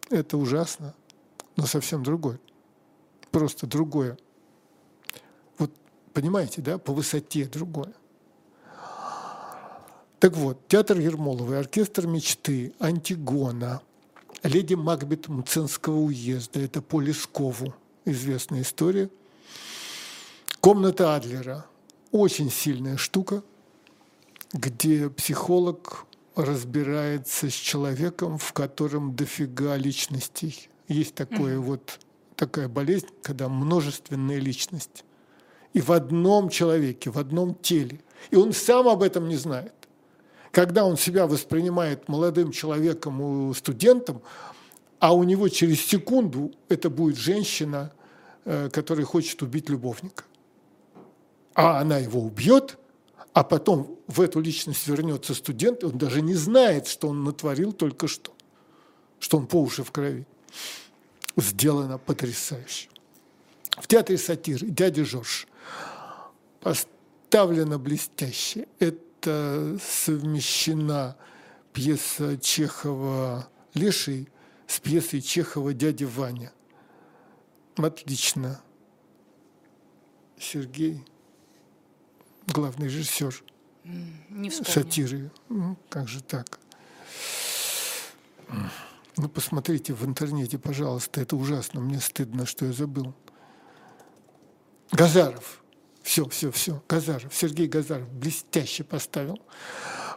Это 0.09 0.37
ужасно, 0.37 0.95
но 1.57 1.67
совсем 1.67 2.03
другое. 2.03 2.41
Просто 3.31 3.67
другое. 3.67 4.19
Вот 5.59 5.71
понимаете, 6.13 6.63
да, 6.63 6.79
по 6.79 6.93
высоте 6.93 7.45
другое. 7.45 7.93
Так 10.21 10.37
вот, 10.37 10.69
театр 10.69 11.01
Ермоловой, 11.01 11.59
оркестр 11.59 12.07
мечты, 12.07 12.73
Антигона– 12.79 13.81
Леди 14.43 14.75
Макбет 14.75 15.29
Мценского 15.29 15.99
уезда, 15.99 16.61
это 16.61 16.81
по 16.81 17.01
Лескову, 17.01 17.75
известная 18.07 18.63
история. 18.63 19.11
Комната 20.61 21.15
Адлера, 21.15 21.67
очень 22.11 22.51
сильная 22.51 22.97
штука, 22.97 23.43
где 24.53 25.11
психолог 25.11 26.07
разбирается 26.37 27.51
с 27.51 27.55
человеком, 27.55 28.39
в 28.39 28.53
котором 28.55 29.15
дофига 29.15 29.77
личностей. 29.77 30.71
Есть 30.89 31.15
такое 31.15 31.57
mm-hmm. 31.57 31.61
вот 31.61 32.01
такая 32.37 32.69
болезнь, 32.69 33.09
когда 33.23 33.49
множественная 33.49 34.39
личность. 34.39 35.05
И 35.75 35.81
в 35.83 35.93
одном 35.93 36.49
человеке, 36.49 37.11
в 37.11 37.19
одном 37.19 37.55
теле. 37.55 38.01
И 38.31 38.37
он 38.37 38.53
сам 38.55 38.89
об 38.89 39.03
этом 39.03 39.29
не 39.29 39.37
знает 39.37 39.75
когда 40.51 40.85
он 40.85 40.97
себя 40.97 41.27
воспринимает 41.27 42.09
молодым 42.09 42.53
человеком, 42.53 43.55
студентом, 43.55 44.23
а 44.99 45.15
у 45.15 45.23
него 45.25 45.49
через 45.49 45.81
секунду 45.81 46.53
это 46.69 46.91
будет 46.91 47.17
женщина, 47.17 47.93
э, 48.45 48.69
которая 48.71 49.07
хочет 49.07 49.41
убить 49.43 49.69
любовника. 49.69 50.25
А 51.55 51.81
она 51.81 51.99
его 51.99 52.21
убьет, 52.21 52.79
а 53.33 53.45
потом 53.45 53.99
в 54.07 54.21
эту 54.21 54.41
личность 54.41 54.87
вернется 54.87 55.35
студент, 55.35 55.85
он 55.85 55.97
даже 55.97 56.21
не 56.21 56.35
знает, 56.35 56.87
что 56.87 57.09
он 57.09 57.25
натворил 57.25 57.73
только 57.73 58.09
что, 58.09 58.33
что 59.19 59.39
он 59.39 59.47
по 59.47 59.57
уши 59.57 59.85
в 59.85 59.91
крови. 59.93 60.27
Сделано 61.37 61.97
потрясающе. 61.99 62.89
В 63.71 63.87
театре 63.87 64.19
сатиры 64.19 64.67
«Дядя 64.67 65.05
Жорж» 65.05 65.47
поставлено 66.61 67.79
блестяще. 67.79 68.67
Это 68.79 68.99
это 69.21 69.79
совмещена 69.79 71.17
пьеса 71.75 72.39
Чехова 72.39 73.49
«Леший» 73.75 74.29
с 74.67 74.81
пьесой 74.81 75.21
Чехова 75.21 75.75
«Дядя 75.75 76.07
Ваня». 76.07 76.53
Отлично. 77.77 78.61
Сергей, 80.39 81.05
главный 82.47 82.87
режиссер 82.87 83.45
Не 83.85 84.51
сатиры. 84.51 85.31
Ну, 85.51 85.77
как 85.91 86.09
же 86.09 86.23
так? 86.23 86.59
Ну, 89.17 89.29
посмотрите 89.29 89.93
в 89.93 90.05
интернете, 90.07 90.59
пожалуйста, 90.59 91.21
это 91.21 91.37
ужасно, 91.37 91.81
мне 91.81 92.01
стыдно, 92.01 92.47
что 92.47 92.65
я 92.65 92.73
забыл. 92.73 93.13
Газаров– 94.93 95.63
Все, 96.11 96.29
все, 96.29 96.51
все. 96.51 96.83
Газаров, 96.89 97.33
Сергей 97.33 97.69
Газаров 97.69 98.13
блестяще 98.13 98.83
поставил. 98.83 99.39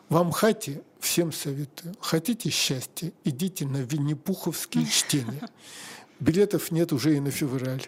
В 0.09 0.17
Амхате 0.17 0.81
всем 0.99 1.31
советую. 1.31 1.93
Хотите 1.99 2.49
счастья, 2.49 3.13
идите 3.23 3.67
на 3.67 3.77
Винни-Пуховские 3.77 4.87
чтения. 4.87 5.47
Билетов 6.19 6.71
нет 6.71 6.93
уже 6.93 7.15
и 7.15 7.19
на 7.19 7.29
февраль. 7.29 7.83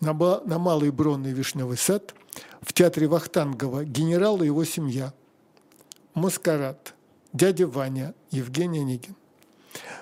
На, 0.00 0.12
на 0.12 0.58
Малый 0.58 0.90
Бронный 0.90 1.30
Вишневый 1.30 1.76
сад 1.76 2.16
в 2.62 2.72
театре 2.72 3.06
Вахтангова 3.06 3.84
генерал 3.84 4.42
и 4.42 4.46
его 4.46 4.64
семья. 4.64 5.14
Маскарад. 6.14 6.94
Дядя 7.32 7.68
Ваня, 7.68 8.12
Евгений 8.32 8.80
Онегин. 8.80 9.14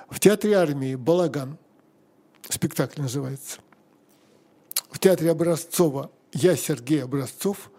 В 0.08 0.18
театре 0.18 0.54
армии 0.54 0.94
«Балаган» 0.94 1.58
спектакль 2.48 3.02
называется. 3.02 3.58
В 4.90 4.98
театре 4.98 5.30
Образцова 5.30 6.10
«Я 6.34 6.56
Сергей 6.56 7.02
Образцов» 7.02 7.70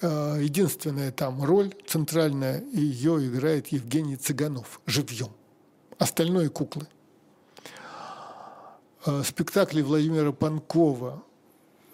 э, 0.00 0.38
единственная 0.40 1.10
там 1.10 1.42
роль 1.42 1.74
центральная, 1.86 2.62
ее 2.72 3.26
играет 3.26 3.68
Евгений 3.68 4.16
Цыганов 4.16 4.80
живьем. 4.86 5.30
Остальное 5.98 6.48
куклы. 6.48 6.86
Э, 9.04 9.22
спектакли 9.24 9.82
Владимира 9.82 10.30
Панкова 10.30 11.24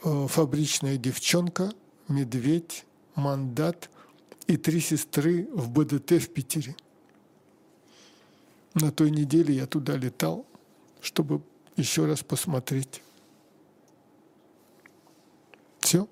э, 0.02 0.26
«Фабричная 0.28 0.98
девчонка», 0.98 1.72
«Медведь», 2.08 2.84
«Мандат» 3.14 3.88
и 4.46 4.58
«Три 4.58 4.80
сестры» 4.80 5.48
в 5.52 5.70
БДТ 5.70 6.22
в 6.22 6.28
Питере. 6.28 6.76
На 8.74 8.92
той 8.92 9.10
неделе 9.10 9.54
я 9.54 9.66
туда 9.66 9.96
летал, 9.96 10.44
чтобы 11.00 11.40
еще 11.76 12.04
раз 12.04 12.22
посмотреть. 12.22 13.02
Все. 15.84 16.08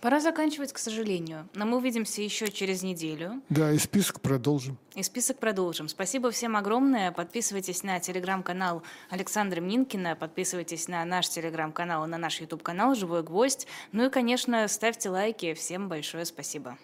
Пора 0.00 0.20
заканчивать, 0.20 0.72
к 0.72 0.78
сожалению. 0.78 1.48
Но 1.54 1.66
мы 1.66 1.78
увидимся 1.78 2.22
еще 2.22 2.50
через 2.50 2.82
неделю. 2.82 3.42
Да, 3.48 3.72
и 3.72 3.78
список 3.78 4.20
продолжим. 4.20 4.78
И 4.94 5.02
список 5.02 5.38
продолжим. 5.38 5.88
Спасибо 5.88 6.30
всем 6.30 6.56
огромное. 6.56 7.10
Подписывайтесь 7.10 7.82
на 7.82 7.98
телеграм-канал 7.98 8.82
Александра 9.10 9.60
Минкина, 9.60 10.14
подписывайтесь 10.14 10.86
на 10.86 11.04
наш 11.04 11.28
телеграм-канал 11.28 12.04
и 12.04 12.08
на 12.08 12.18
наш 12.18 12.40
YouTube-канал 12.40 12.94
«Живой 12.94 13.22
гвоздь». 13.24 13.66
Ну 13.92 14.06
и, 14.06 14.10
конечно, 14.10 14.66
ставьте 14.68 15.10
лайки. 15.10 15.54
Всем 15.54 15.88
большое 15.88 16.24
спасибо. 16.24 16.78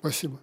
Спасибо. 0.00 0.38